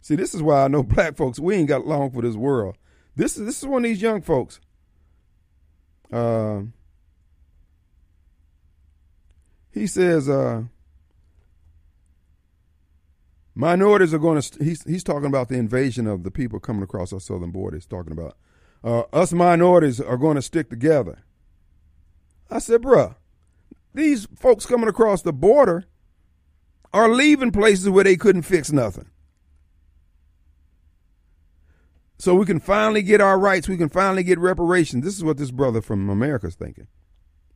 [0.00, 2.76] See, this is why I know black folks, we ain't got long for this world.
[3.16, 4.60] This is this is one of these young folks.
[6.12, 6.62] Uh,
[9.72, 10.64] he says uh,
[13.54, 14.64] minorities are going to.
[14.64, 17.76] He's he's talking about the invasion of the people coming across our southern border.
[17.76, 18.36] He's talking about
[18.82, 21.18] uh, us minorities are going to stick together.
[22.50, 23.14] I said, bruh,
[23.94, 25.84] these folks coming across the border
[26.92, 29.08] are leaving places where they couldn't fix nothing.
[32.20, 33.66] So we can finally get our rights.
[33.66, 35.06] We can finally get reparations.
[35.06, 36.86] This is what this brother from America is thinking.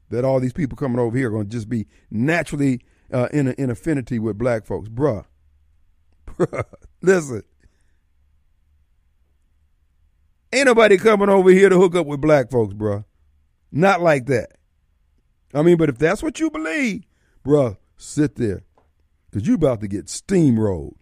[0.09, 2.81] That all these people coming over here are going to just be naturally
[3.13, 4.89] uh, in, a, in affinity with black folks.
[4.89, 5.27] Bruh.
[6.27, 6.65] Bruh.
[7.03, 7.43] Listen.
[10.51, 13.05] Ain't nobody coming over here to hook up with black folks, bruh.
[13.71, 14.53] Not like that.
[15.53, 17.03] I mean, but if that's what you believe,
[17.45, 18.63] bruh, sit there.
[19.33, 20.95] Cause you about to get steamrolled.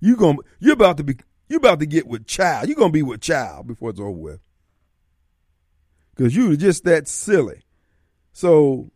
[0.00, 1.16] You going you're about to be
[1.48, 2.68] you about to get with child.
[2.68, 4.40] You're gonna be with child before it's over with.
[6.16, 7.62] Cause you just that silly.
[8.32, 8.90] So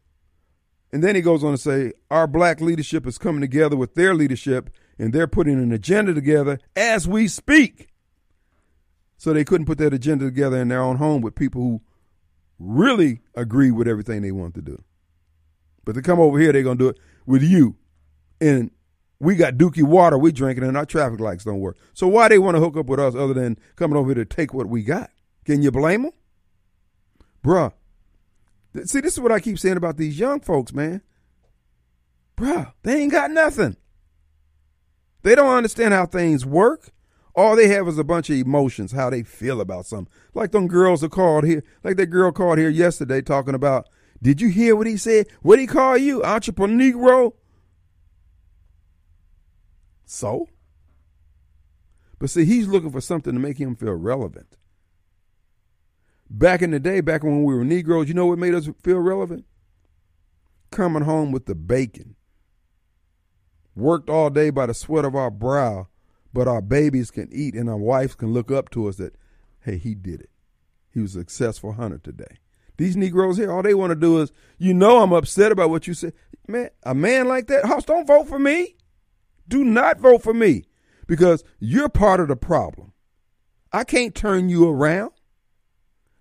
[0.92, 4.14] and then he goes on to say, our black leadership is coming together with their
[4.14, 7.88] leadership and they're putting an agenda together as we speak.
[9.18, 11.80] So they couldn't put that agenda together in their own home with people who
[12.58, 14.82] really agree with everything they want to do.
[15.84, 17.76] But to come over here, they're gonna do it with you.
[18.40, 18.70] And
[19.20, 21.76] we got dookie water we drinking and our traffic lights don't work.
[21.94, 24.24] So why they want to hook up with us other than coming over here to
[24.24, 25.10] take what we got?
[25.44, 26.12] Can you blame them?
[27.44, 27.72] Bruh.
[28.84, 31.02] See, this is what I keep saying about these young folks, man.
[32.36, 33.76] Bruh, they ain't got nothing.
[35.22, 36.90] They don't understand how things work.
[37.34, 40.12] All they have is a bunch of emotions, how they feel about something.
[40.34, 43.88] Like them girls are called here, like that girl called here yesterday talking about,
[44.22, 45.26] did you hear what he said?
[45.42, 46.22] What he call you?
[46.24, 47.32] Entrepreneur?
[50.08, 50.48] So?
[52.18, 54.56] But see, he's looking for something to make him feel relevant.
[56.30, 58.98] Back in the day, back when we were Negroes, you know what made us feel
[58.98, 59.44] relevant?
[60.70, 62.16] Coming home with the bacon.
[63.76, 65.88] Worked all day by the sweat of our brow,
[66.32, 69.14] but our babies can eat and our wives can look up to us that,
[69.60, 70.30] hey, he did it.
[70.92, 72.38] He was a successful hunter today.
[72.78, 75.86] These Negroes here, all they want to do is, you know, I'm upset about what
[75.86, 76.14] you said.
[76.46, 78.76] Man, a man like that, House, don't vote for me.
[79.48, 80.64] Do not vote for me
[81.06, 82.92] because you're part of the problem.
[83.72, 85.12] I can't turn you around.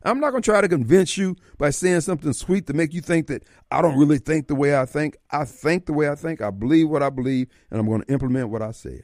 [0.04, 3.02] I'm not going to try to convince you by saying something sweet to make you
[3.02, 5.18] think that I don't really think the way I think.
[5.32, 6.42] I think the way I think.
[6.42, 9.04] I believe what I believe, and I'm going to implement what I said.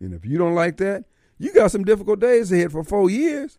[0.00, 1.04] And if you don't like that,
[1.36, 3.58] you got some difficult days ahead for four years.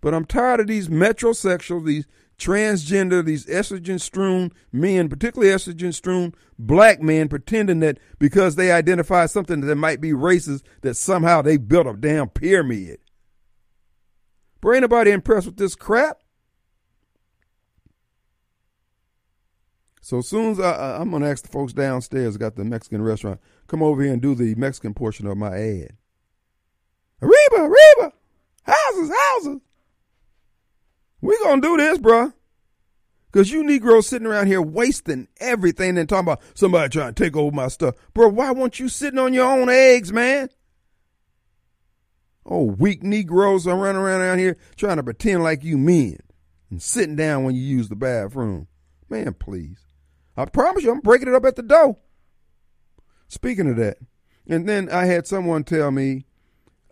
[0.00, 2.06] But I'm tired of these metrosexuals, these
[2.44, 9.26] transgender, these estrogen strewn men, particularly estrogen strewn black men, pretending that because they identify
[9.26, 12.98] something that might be racist, that somehow they built a damn pyramid.
[14.60, 16.18] But ain't nobody impressed with this crap.
[20.00, 23.40] So as soon as I, I'm gonna ask the folks downstairs, got the Mexican restaurant,
[23.68, 25.96] come over here and do the Mexican portion of my ad.
[27.22, 28.12] Arriba, arriba,
[28.64, 29.60] houses, houses.
[31.24, 32.34] We gonna do this, bruh.
[33.32, 37.34] Cause you Negroes sitting around here wasting everything and talking about somebody trying to take
[37.34, 37.94] over my stuff.
[38.12, 40.50] Bro, why won't you sitting on your own eggs, man?
[42.44, 46.18] Oh, weak Negroes are running around out here trying to pretend like you men
[46.70, 48.68] and sitting down when you use the bathroom.
[49.08, 49.78] Man, please.
[50.36, 51.96] I promise you, I'm breaking it up at the door.
[53.28, 53.96] Speaking of that,
[54.46, 56.26] and then I had someone tell me,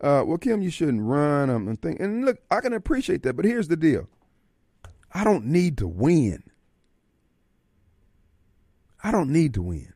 [0.01, 1.51] uh, well, Kim, you shouldn't run.
[1.51, 4.09] I'm thinking, and look, I can appreciate that, but here's the deal.
[5.15, 6.43] I don't need to win.
[9.05, 9.93] I don't need to win.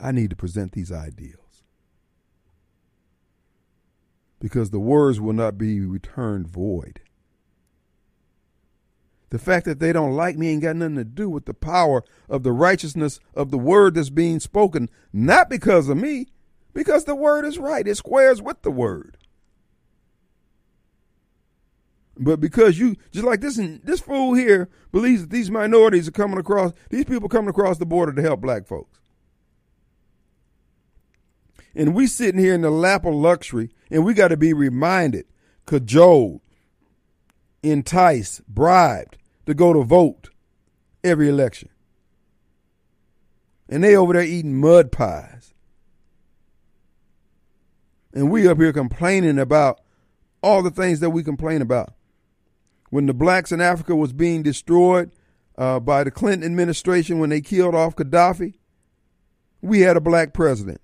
[0.00, 1.64] I need to present these ideals.
[4.40, 7.00] Because the words will not be returned void.
[9.30, 12.04] The fact that they don't like me ain't got nothing to do with the power
[12.28, 16.28] of the righteousness of the word that's being spoken, not because of me,
[16.72, 17.88] because the word is right.
[17.88, 19.16] It squares with the word.
[22.16, 26.38] But because you just like this this fool here believes that these minorities are coming
[26.38, 29.00] across these people coming across the border to help black folks.
[31.74, 35.26] And we sitting here in the lap of luxury and we got to be reminded,
[35.66, 36.40] cajoled,
[37.64, 40.30] enticed, bribed to go to vote
[41.02, 41.68] every election.
[43.68, 45.52] And they over there eating mud pies.
[48.12, 49.80] And we up here complaining about
[50.42, 51.94] all the things that we complain about
[52.94, 55.10] when the blacks in Africa was being destroyed
[55.58, 58.54] uh, by the Clinton administration when they killed off Gaddafi,
[59.60, 60.80] we had a black president.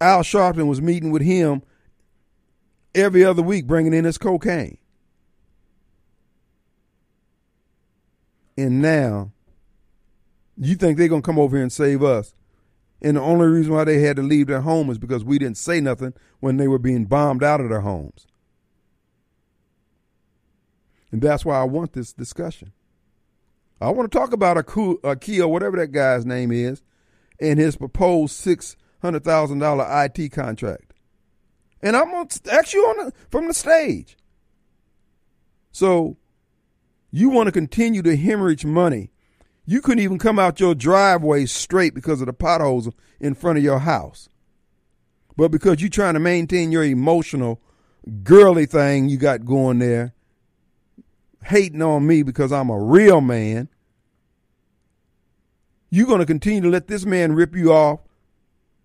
[0.00, 1.60] Al Sharpton was meeting with him
[2.94, 4.78] every other week, bringing in his cocaine.
[8.56, 9.30] And now,
[10.56, 12.34] you think they're going to come over here and save us.
[13.02, 15.58] And the only reason why they had to leave their home is because we didn't
[15.58, 18.26] say nothing when they were being bombed out of their homes.
[21.14, 22.72] And that's why I want this discussion.
[23.80, 26.82] I want to talk about a key or whatever that guy's name is,
[27.38, 30.92] and his proposed six hundred thousand dollar IT contract.
[31.80, 34.16] And I'm gonna ask you on the, from the stage.
[35.70, 36.16] So,
[37.12, 39.12] you want to continue to hemorrhage money?
[39.66, 42.88] You couldn't even come out your driveway straight because of the potholes
[43.20, 44.28] in front of your house.
[45.36, 47.62] But because you're trying to maintain your emotional,
[48.24, 50.13] girly thing you got going there,
[51.44, 53.68] hating on me because I'm a real man,
[55.90, 58.00] you're going to continue to let this man rip you off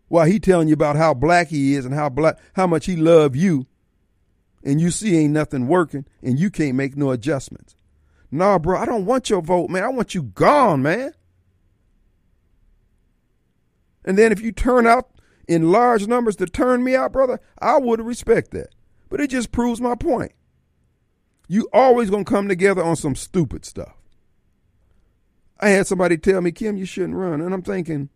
[0.07, 2.95] while he telling you about how black he is and how black how much he
[2.95, 3.67] love you
[4.63, 7.75] and you see ain't nothing working and you can't make no adjustments.
[8.31, 9.83] Nah, bro, I don't want your vote, man.
[9.83, 11.13] I want you gone, man.
[14.05, 15.09] And then if you turn out
[15.47, 18.69] in large numbers to turn me out, brother, I would respect that.
[19.09, 20.31] But it just proves my point.
[21.49, 23.97] You always gonna come together on some stupid stuff.
[25.59, 27.41] I had somebody tell me, Kim, you shouldn't run.
[27.41, 28.09] And I'm thinking,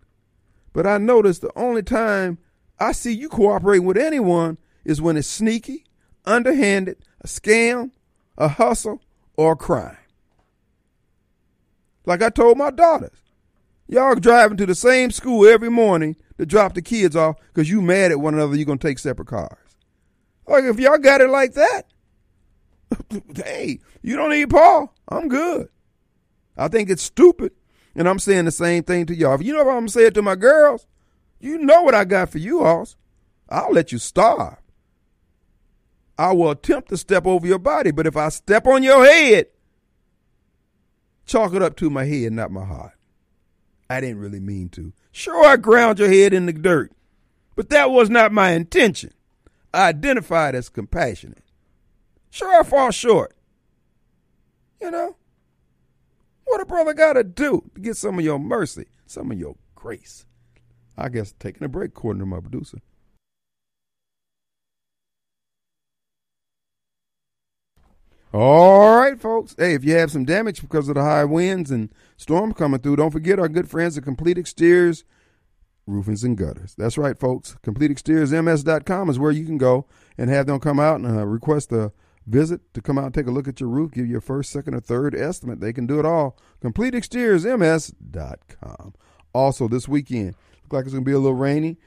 [0.71, 2.37] but I noticed the only time
[2.79, 5.83] I see you cooperating with anyone is when it's sneaky,
[6.25, 7.91] underhanded, a scam,
[8.37, 9.01] a hustle,
[9.35, 9.97] or a crime.
[12.05, 13.17] Like I told my daughters,
[13.87, 17.81] y'all driving to the same school every morning to drop the kids off because you
[17.81, 19.57] mad at one another, you're going to take separate cars.
[20.47, 21.92] Like, if y'all got it like that,
[23.35, 24.93] hey, you don't need Paul.
[25.07, 25.69] I'm good.
[26.57, 27.51] I think it's stupid.
[27.95, 29.35] And I'm saying the same thing to y'all.
[29.35, 30.87] If you know what I'm saying to my girls,
[31.39, 32.87] you know what I got for you all.
[33.49, 34.57] I'll let you starve.
[36.17, 39.47] I will attempt to step over your body, but if I step on your head,
[41.25, 42.93] chalk it up to my head, not my heart.
[43.89, 44.93] I didn't really mean to.
[45.11, 46.91] Sure, I ground your head in the dirt,
[47.55, 49.11] but that was not my intention.
[49.73, 51.42] I identified as compassionate.
[52.33, 53.35] Sure, I fall short.
[54.81, 55.15] You know?
[56.45, 59.55] What a brother got to do to get some of your mercy, some of your
[59.75, 60.25] grace?
[60.97, 62.79] I guess taking a break, according to my producer.
[68.33, 69.53] All right, folks.
[69.55, 72.95] Hey, if you have some damage because of the high winds and storm coming through,
[72.95, 75.03] don't forget our good friends at Complete Exteriors,
[75.87, 76.73] Roofings and Gutters.
[76.79, 77.57] That's right, folks.
[77.61, 79.85] complete CompleteExteriorsMS.com is where you can go
[80.17, 81.91] and have them come out and uh, request a
[82.25, 84.51] visit to come out and take a look at your roof, give you a first,
[84.51, 85.59] second, or third estimate.
[85.59, 86.37] They can do it all.
[86.63, 88.93] CompleteExteriorsMS.com.
[89.33, 91.77] Also, this weekend, look like it's going to be a little rainy.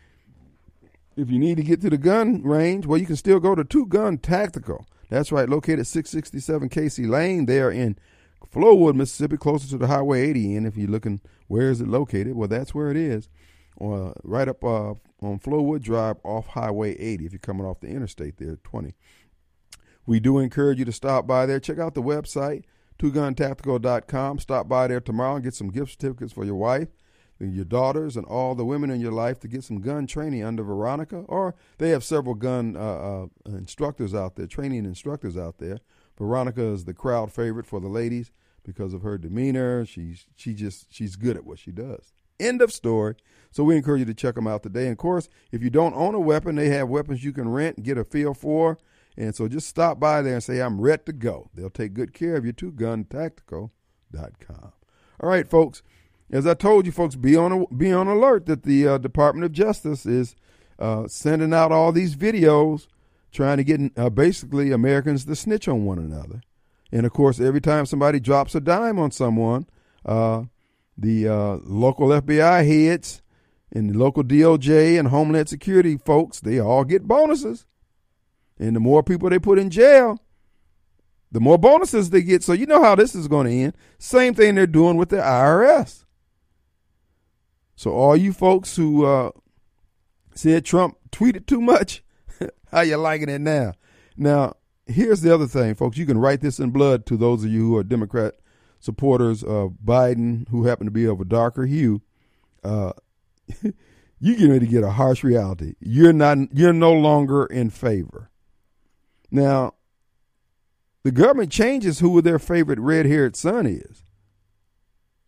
[1.16, 3.64] If you need to get to the gun range, well, you can still go to
[3.64, 4.86] Two Gun Tactical.
[5.08, 7.96] That's right, located 667 Casey Lane there in
[8.52, 10.56] Flowood, Mississippi, closer to the Highway 80.
[10.56, 12.34] And if you're looking, where is it located?
[12.34, 13.28] Well, that's where it is,
[13.80, 17.88] uh, right up uh, on Flowood Drive off Highway 80 if you're coming off the
[17.88, 18.94] interstate there, 20.
[20.06, 21.60] We do encourage you to stop by there.
[21.60, 22.64] Check out the website,
[22.98, 24.38] twoguntactical.com.
[24.38, 26.88] Stop by there tomorrow and get some gift certificates for your wife
[27.38, 30.62] your daughters and all the women in your life to get some gun training under
[30.62, 35.80] Veronica, or they have several gun uh, uh, instructors out there, training instructors out there.
[36.18, 38.30] Veronica is the crowd favorite for the ladies
[38.64, 39.84] because of her demeanor.
[39.84, 42.12] She's she just she's good at what she does.
[42.40, 43.16] End of story.
[43.50, 44.84] So we encourage you to check them out today.
[44.84, 47.76] And of course, if you don't own a weapon, they have weapons you can rent
[47.76, 48.78] and get a feel for.
[49.16, 51.50] And so just stop by there and say, I'm ready to go.
[51.54, 52.72] They'll take good care of you too.
[52.72, 54.72] GunTactical.com.
[55.20, 55.82] All right, folks
[56.30, 59.52] as I told you, folks, be on be on alert that the uh, Department of
[59.52, 60.34] Justice is
[60.78, 62.86] uh, sending out all these videos
[63.32, 66.42] trying to get uh, basically Americans to snitch on one another.
[66.90, 69.66] And of course, every time somebody drops a dime on someone,
[70.04, 70.44] uh,
[70.96, 73.22] the uh, local FBI heads
[73.72, 77.66] and the local DOJ and Homeland Security folks, they all get bonuses.
[78.58, 80.18] And the more people they put in jail,
[81.30, 82.42] the more bonuses they get.
[82.42, 83.76] So you know how this is going to end.
[83.98, 86.04] Same thing they're doing with the IRS.
[87.74, 89.30] So all you folks who uh,
[90.34, 92.02] said Trump tweeted too much,
[92.72, 93.74] how you liking it now?
[94.16, 94.54] Now,
[94.86, 95.98] here's the other thing, folks.
[95.98, 98.34] You can write this in blood to those of you who are Democrat
[98.78, 102.02] supporters of Biden who happen to be of a darker hue.
[102.64, 102.92] Uh,
[104.20, 105.74] you get ready to get a harsh reality.
[105.80, 106.38] You're not.
[106.52, 108.30] You're no longer in favor.
[109.36, 109.74] Now,
[111.02, 114.02] the government changes who their favorite red-haired son is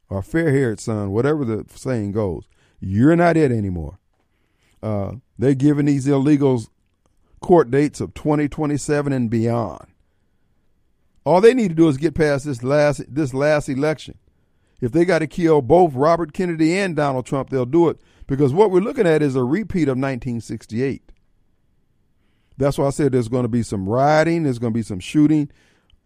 [0.08, 2.48] or fair haired son, whatever the saying goes,
[2.80, 3.98] you're not it anymore.
[4.82, 6.68] Uh, they're giving these illegals
[7.40, 9.88] court dates of 2027 and beyond.
[11.24, 14.16] All they need to do is get past this last this last election.
[14.80, 18.54] If they got to kill both Robert Kennedy and Donald Trump, they'll do it because
[18.54, 21.12] what we're looking at is a repeat of 1968.
[22.58, 25.00] That's why I said there's going to be some rioting, there's going to be some
[25.00, 25.50] shooting.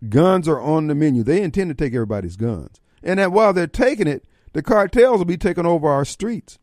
[0.08, 1.22] Guns are on the menu.
[1.22, 5.24] They intend to take everybody's guns and that while they're taking it, the cartels will
[5.24, 6.58] be taking over our streets.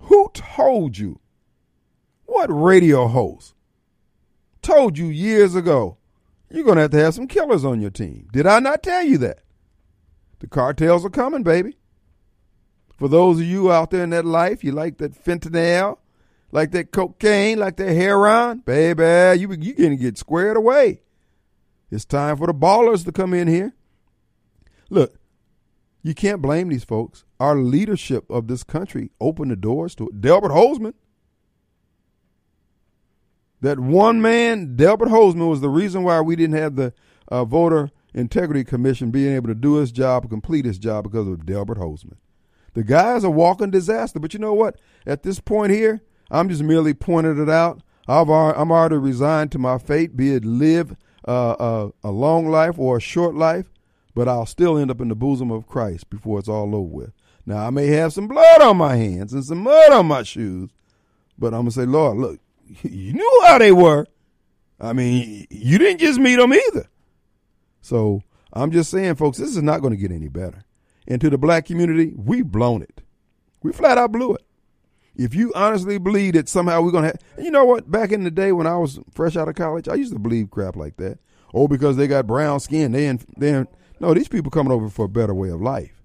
[0.00, 1.20] Who told you?
[2.26, 3.54] What radio host
[4.62, 5.96] told you years ago
[6.50, 8.28] you're going to have to have some killers on your team?
[8.32, 9.40] Did I not tell you that?
[10.40, 11.78] The cartels are coming, baby.
[12.98, 15.98] For those of you out there in that life, you like that fentanyl,
[16.56, 21.02] like that cocaine, like that heroin, baby, you you to get squared away.
[21.90, 23.74] It's time for the ballers to come in here.
[24.88, 25.18] Look,
[26.02, 27.26] you can't blame these folks.
[27.38, 30.22] Our leadership of this country opened the doors to it.
[30.22, 30.94] Delbert Hosemann.
[33.60, 36.94] That one man, Delbert Hosemann, was the reason why we didn't have the
[37.28, 41.44] uh, voter integrity commission being able to do his job, complete his job because of
[41.44, 42.16] Delbert Hosemann.
[42.72, 44.18] The guy's a walking disaster.
[44.18, 44.80] But you know what?
[45.04, 46.00] At this point here,
[46.30, 47.82] I'm just merely pointing it out.
[48.08, 50.96] I've I'm already resigned to my fate, be it live
[51.26, 53.66] uh, uh, a long life or a short life,
[54.14, 57.12] but I'll still end up in the bosom of Christ before it's all over with.
[57.44, 60.70] Now I may have some blood on my hands and some mud on my shoes,
[61.38, 62.40] but I'm gonna say, Lord, look,
[62.82, 64.06] you knew how they were.
[64.80, 66.88] I mean, you didn't just meet them either.
[67.80, 68.22] So
[68.52, 70.64] I'm just saying, folks, this is not going to get any better.
[71.08, 73.00] And to the black community, we've blown it.
[73.62, 74.45] We flat out blew it.
[75.18, 77.90] If you honestly believe that somehow we're going to have, you know what?
[77.90, 80.50] Back in the day when I was fresh out of college, I used to believe
[80.50, 81.18] crap like that.
[81.54, 84.90] Oh, because they got brown skin, they in, they in, no, these people coming over
[84.90, 86.02] for a better way of life.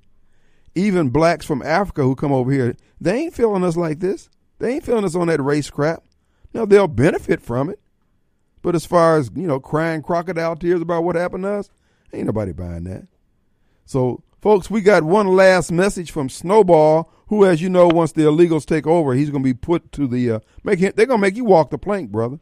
[0.76, 4.30] Even blacks from Africa who come over here, they ain't feeling us like this.
[4.60, 6.04] They ain't feeling us on that race crap.
[6.54, 7.80] Now they'll benefit from it.
[8.62, 11.70] But as far as, you know, crying crocodile tears about what happened to us,
[12.14, 13.08] ain't nobody buying that.
[13.86, 18.24] So, folks, we got one last message from Snowball, who, as you know, once the
[18.24, 21.18] illegals take over, he's going to be put to the, uh, make him, they're going
[21.18, 22.40] to make you walk the plank, brother.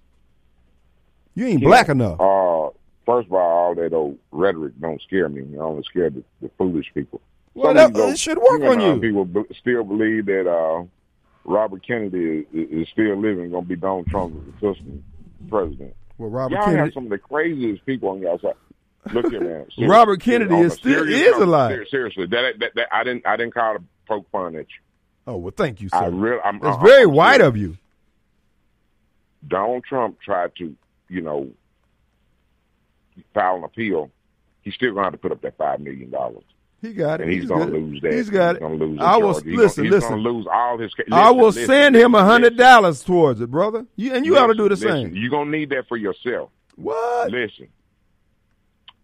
[1.35, 1.67] You ain't yeah.
[1.67, 2.19] black enough.
[2.19, 2.71] Uh,
[3.05, 5.45] first of all, all that old rhetoric don't scare me.
[5.55, 7.21] I only scare the, the foolish people.
[7.53, 8.99] Well, that, it should work on you.
[8.99, 10.85] People still believe that uh,
[11.43, 15.03] Robert Kennedy is, is still living, going to be Donald Trump's assistant
[15.51, 15.95] president.
[16.17, 18.53] Well, Robert y'all Kennedy have some of the craziest people on y'all side.
[19.13, 19.67] Look at man.
[19.87, 21.79] Robert Kennedy is still is alive.
[21.91, 23.77] Seriously, that, that, that, I didn't I didn't call
[24.09, 24.81] poke fun at you.
[25.27, 25.97] Oh well, thank you, sir.
[25.97, 27.77] I really, I'm, That's I'm, uh, very I'm white of you.
[29.47, 30.75] Donald Trump tried to,
[31.07, 31.49] you know,
[33.33, 34.11] file an appeal.
[34.63, 36.43] He's still going to have to put up that five million dollars.
[36.81, 37.23] He got it.
[37.23, 38.13] And he's, he's going to lose that.
[38.13, 38.73] He's got he's it.
[38.73, 39.83] Lose I will he's listen.
[39.83, 40.11] Gonna, listen.
[40.11, 40.91] Going to lose all his.
[40.97, 43.85] Listen, I will listen, send him a hundred dollars towards it, brother.
[43.95, 45.15] You, and you ought to do the same.
[45.15, 46.49] You're going to need that for yourself.
[46.75, 47.31] What?
[47.31, 47.67] Listen,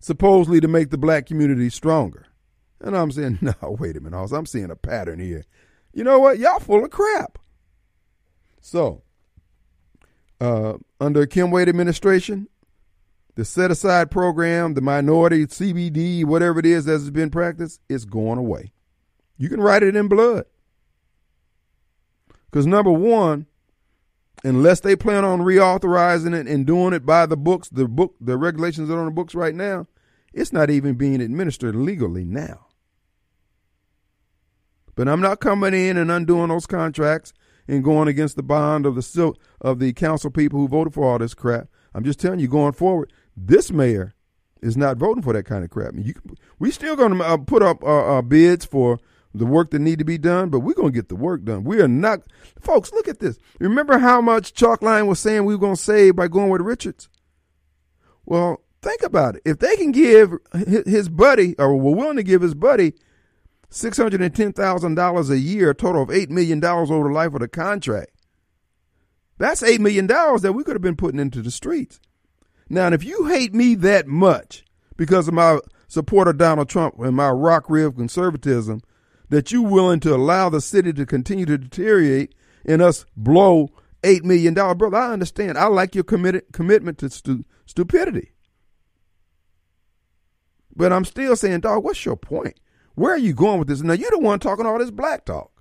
[0.00, 2.28] supposedly to make the black community stronger.
[2.80, 5.44] And I'm saying, no, wait a minute, I'm seeing a pattern here.
[5.92, 6.38] You know what?
[6.38, 7.38] Y'all full of crap.
[8.60, 9.02] So,
[10.40, 12.48] uh, under Kim Wade administration,
[13.34, 18.04] the set aside program, the minority CBD, whatever it is that has been practiced, is
[18.04, 18.72] going away.
[19.36, 20.44] You can write it in blood.
[22.50, 23.46] Because number one,
[24.44, 28.36] unless they plan on reauthorizing it and doing it by the books, the book, the
[28.36, 29.86] regulations that are on the books right now,
[30.32, 32.66] it's not even being administered legally now.
[34.98, 37.32] But I'm not coming in and undoing those contracts
[37.68, 41.20] and going against the bond of the of the council people who voted for all
[41.20, 41.68] this crap.
[41.94, 44.14] I'm just telling you, going forward, this mayor
[44.60, 45.94] is not voting for that kind of crap.
[45.96, 46.14] You,
[46.58, 48.98] we still going to uh, put up our, uh, bids for
[49.32, 51.62] the work that need to be done, but we're going to get the work done.
[51.62, 52.22] We are not,
[52.60, 52.90] folks.
[52.90, 53.38] Look at this.
[53.60, 57.08] Remember how much Chalkline was saying we were going to save by going with Richards?
[58.26, 59.42] Well, think about it.
[59.44, 60.32] If they can give
[60.66, 62.94] his buddy, or were willing to give his buddy,
[63.70, 67.08] six hundred and ten thousand dollars a year, a total of eight million dollars over
[67.08, 68.10] the life of the contract.
[69.38, 72.00] That's $8 million that we could have been putting into the streets.
[72.68, 74.64] Now, if you hate me that much
[74.96, 78.82] because of my support of Donald Trump and my rock rib conservatism,
[79.30, 82.34] that you're willing to allow the city to continue to deteriorate
[82.66, 83.70] and us blow
[84.02, 85.56] $8 million, brother, I understand.
[85.56, 88.32] I like your committed, commitment to stu- stupidity.
[90.74, 92.58] But I'm still saying, dog, what's your point?
[92.98, 93.80] Where are you going with this?
[93.80, 95.52] Now, you're the one talking all this black talk.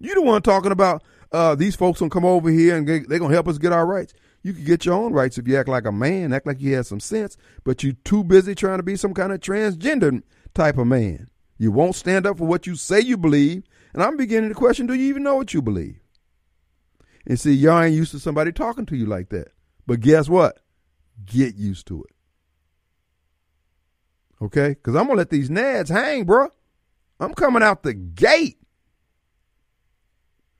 [0.00, 3.32] You're the one talking about uh, these folks gonna come over here and they're gonna
[3.32, 4.12] help us get our rights.
[4.42, 6.74] You can get your own rights if you act like a man, act like you
[6.74, 10.20] have some sense, but you too busy trying to be some kind of transgender
[10.52, 11.30] type of man.
[11.58, 13.62] You won't stand up for what you say you believe,
[13.94, 16.00] and I'm beginning to question: Do you even know what you believe?
[17.24, 19.52] And see, y'all ain't used to somebody talking to you like that.
[19.86, 20.58] But guess what?
[21.24, 22.15] Get used to it.
[24.40, 24.70] Okay?
[24.70, 26.48] Because I'm to let these nads hang, bro.
[27.18, 28.58] I'm coming out the gate.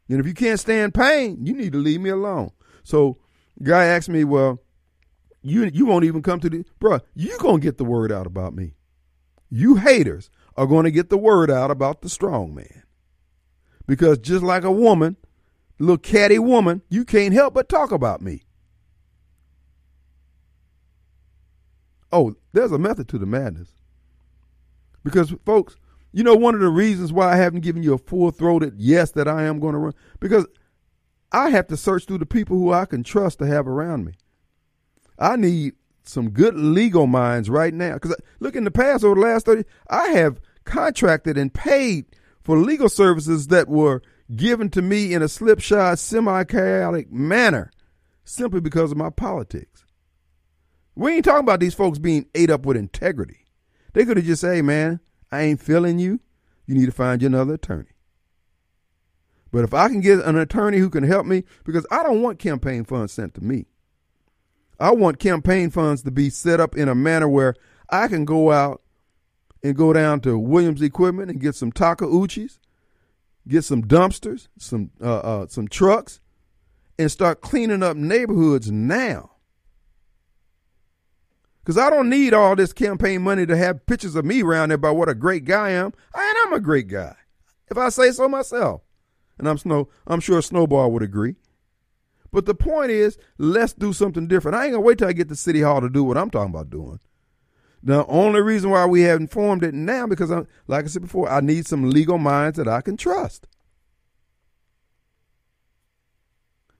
[0.08, 2.52] And if you can't stand pain, you need to leave me alone.
[2.84, 3.18] So,
[3.62, 4.60] guy asked me, well,
[5.42, 7.00] you you won't even come to the bro.
[7.14, 8.74] You gonna get the word out about me.
[9.48, 12.82] You haters are to get the word out about the strong man,
[13.86, 15.16] because just like a woman,
[15.78, 18.42] little catty woman, you can't help but talk about me.
[22.10, 23.68] Oh, there's a method to the madness.
[25.04, 25.76] Because folks,
[26.12, 29.12] you know, one of the reasons why I haven't given you a full throated yes
[29.12, 30.46] that I am going to run, because
[31.32, 34.14] I have to search through the people who I can trust to have around me.
[35.18, 37.94] I need some good legal minds right now.
[37.94, 42.06] Because uh, look, in the past, over the last 30, I have contracted and paid
[42.42, 44.02] for legal services that were
[44.34, 47.70] given to me in a slipshod, semi chaotic manner
[48.24, 49.85] simply because of my politics.
[50.96, 53.44] We ain't talking about these folks being ate up with integrity.
[53.92, 55.00] They could have just said, hey, man,
[55.30, 56.20] I ain't feeling you.
[56.66, 57.90] You need to find you another attorney.
[59.52, 62.38] But if I can get an attorney who can help me, because I don't want
[62.38, 63.66] campaign funds sent to me.
[64.78, 67.54] I want campaign funds to be set up in a manner where
[67.88, 68.82] I can go out
[69.62, 72.58] and go down to Williams Equipment and get some Takeuchis,
[73.48, 76.20] get some dumpsters, some uh, uh, some trucks,
[76.98, 79.35] and start cleaning up neighborhoods now.
[81.66, 84.76] Because I don't need all this campaign money to have pictures of me around there
[84.76, 85.92] about what a great guy I am.
[86.14, 87.16] And I'm a great guy,
[87.68, 88.82] if I say so myself.
[89.36, 89.88] And I'm snow.
[90.06, 91.34] I'm sure Snowball would agree.
[92.30, 94.56] But the point is, let's do something different.
[94.56, 96.54] I ain't gonna wait till I get to City Hall to do what I'm talking
[96.54, 97.00] about doing.
[97.82, 101.28] The only reason why we haven't formed it now because, I'm, like I said before,
[101.28, 103.48] I need some legal minds that I can trust.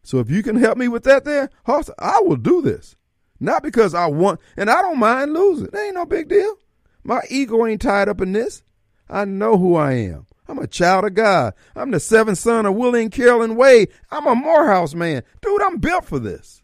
[0.05, 2.95] So if you can help me with that, there, Hoss, I will do this.
[3.39, 5.69] Not because I want, and I don't mind losing.
[5.69, 6.57] It ain't no big deal.
[7.05, 8.63] My ego ain't tied up in this.
[9.09, 10.27] I know who I am.
[10.49, 11.55] I'm a child of God.
[11.75, 13.91] I'm the seventh son of Willie and Carolyn Wade.
[14.11, 15.23] I'm a Morehouse man.
[15.43, 16.63] Dude, I'm built for this.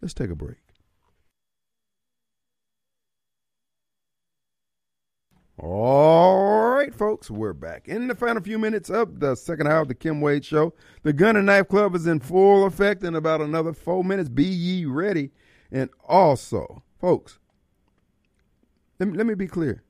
[0.00, 0.58] Let's take a break.
[5.60, 7.88] All right, folks, we're back.
[7.88, 10.72] In the final few minutes of the second hour of the Kim Wade Show,
[11.02, 14.28] the Gun and Knife Club is in full effect in about another four minutes.
[14.28, 15.32] Be ye ready.
[15.72, 17.40] And also, folks,
[19.00, 19.82] let me, let me be clear.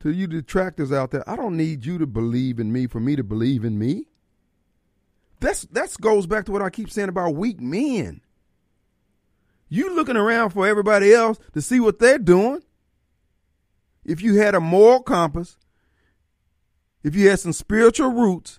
[0.00, 3.16] To you detractors out there, I don't need you to believe in me for me
[3.16, 4.06] to believe in me.
[5.40, 8.20] That's that goes back to what I keep saying about weak men.
[9.68, 12.62] You looking around for everybody else to see what they're doing
[14.10, 15.56] if you had a moral compass,
[17.04, 18.58] if you had some spiritual roots,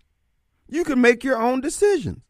[0.69, 2.21] you can make your own decisions.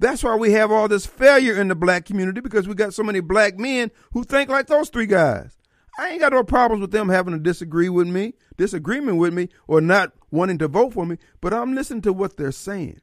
[0.00, 3.04] That's why we have all this failure in the black community because we got so
[3.04, 5.56] many black men who think like those three guys.
[5.96, 9.48] I ain't got no problems with them having to disagree with me, disagreement with me,
[9.68, 13.00] or not wanting to vote for me, but I'm listening to what they're saying.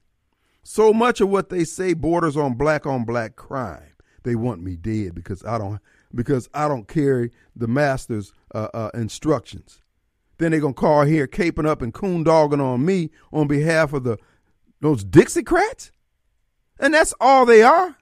[0.63, 3.93] So much of what they say borders on black on black crime.
[4.23, 5.79] They want me dead because I don't
[6.13, 9.81] because I don't carry the master's uh, uh, instructions.
[10.37, 14.03] Then they're gonna call here caping up and coon dogging on me on behalf of
[14.03, 14.17] the
[14.81, 15.91] those Dixiecrats,
[16.79, 17.97] and that's all they are.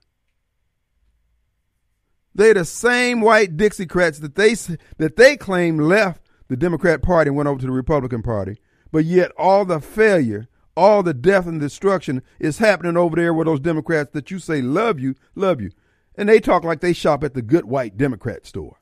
[2.34, 4.54] They're the same white Dixiecrats that they
[4.98, 8.58] that they claim left the Democrat Party and went over to the Republican Party,
[8.92, 13.44] but yet all the failure, all the death and destruction is happening over there where
[13.44, 15.70] those Democrats that you say love you, love you.
[16.14, 18.77] And they talk like they shop at the good white Democrat store.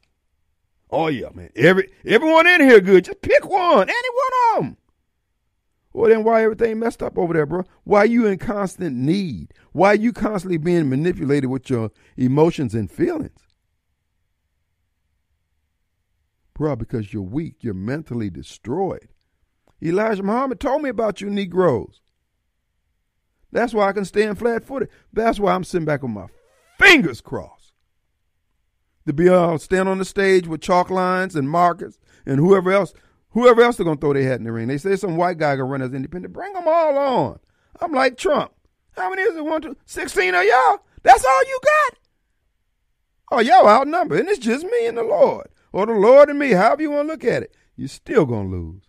[0.90, 1.50] Oh yeah, man.
[1.56, 3.04] Every everyone in here good.
[3.04, 3.88] Just pick one.
[3.88, 4.76] Any one of them.
[5.92, 7.64] Well, then why everything messed up over there, bro?
[7.84, 9.54] Why you in constant need?
[9.72, 13.40] Why are you constantly being manipulated with your emotions and feelings?
[16.54, 17.56] Bro, because you're weak.
[17.60, 19.08] You're mentally destroyed.
[19.82, 22.00] Elijah Muhammad told me about you Negroes.
[23.52, 24.90] That's why I can stand flat footed.
[25.12, 26.26] That's why I'm sitting back with my
[26.78, 27.55] fingers crossed.
[29.06, 32.92] To be to stand on the stage with chalk lines and markers and whoever else,
[33.30, 34.68] whoever else they're gonna throw their hat in the ring.
[34.68, 36.34] They say some white guy gonna run as independent.
[36.34, 37.38] Bring them all on.
[37.80, 38.52] I'm like Trump.
[38.96, 39.44] How many is it?
[39.44, 40.80] One, two, 16 of y'all?
[41.02, 41.98] That's all you got?
[43.30, 44.20] Oh, y'all outnumbered.
[44.20, 45.48] And it's just me and the Lord.
[45.72, 47.54] Or the Lord and me, however you want to look at it.
[47.76, 48.82] You're still going to lose.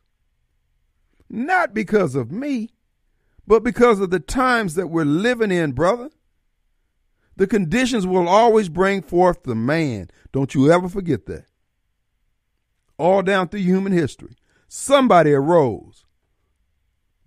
[1.29, 2.69] Not because of me,
[3.45, 6.09] but because of the times that we're living in, brother.
[7.37, 10.09] The conditions will always bring forth the man.
[10.33, 11.45] Don't you ever forget that.
[12.97, 14.35] All down through human history,
[14.67, 16.03] somebody arose,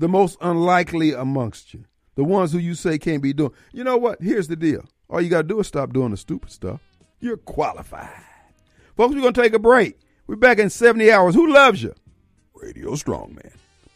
[0.00, 1.84] the most unlikely amongst you,
[2.16, 3.52] the ones who you say can't be doing.
[3.72, 4.20] You know what?
[4.20, 4.84] Here's the deal.
[5.08, 6.80] All you got to do is stop doing the stupid stuff.
[7.20, 8.10] You're qualified.
[8.96, 9.96] Folks, we're going to take a break.
[10.26, 11.36] We're back in 70 hours.
[11.36, 11.94] Who loves you?
[12.54, 13.52] Radio Strongman.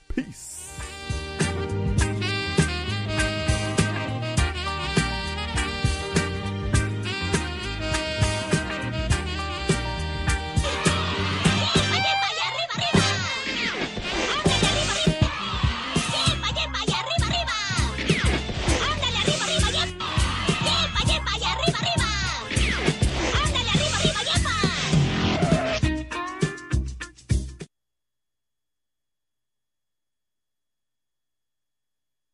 [0.08, 0.53] Peace.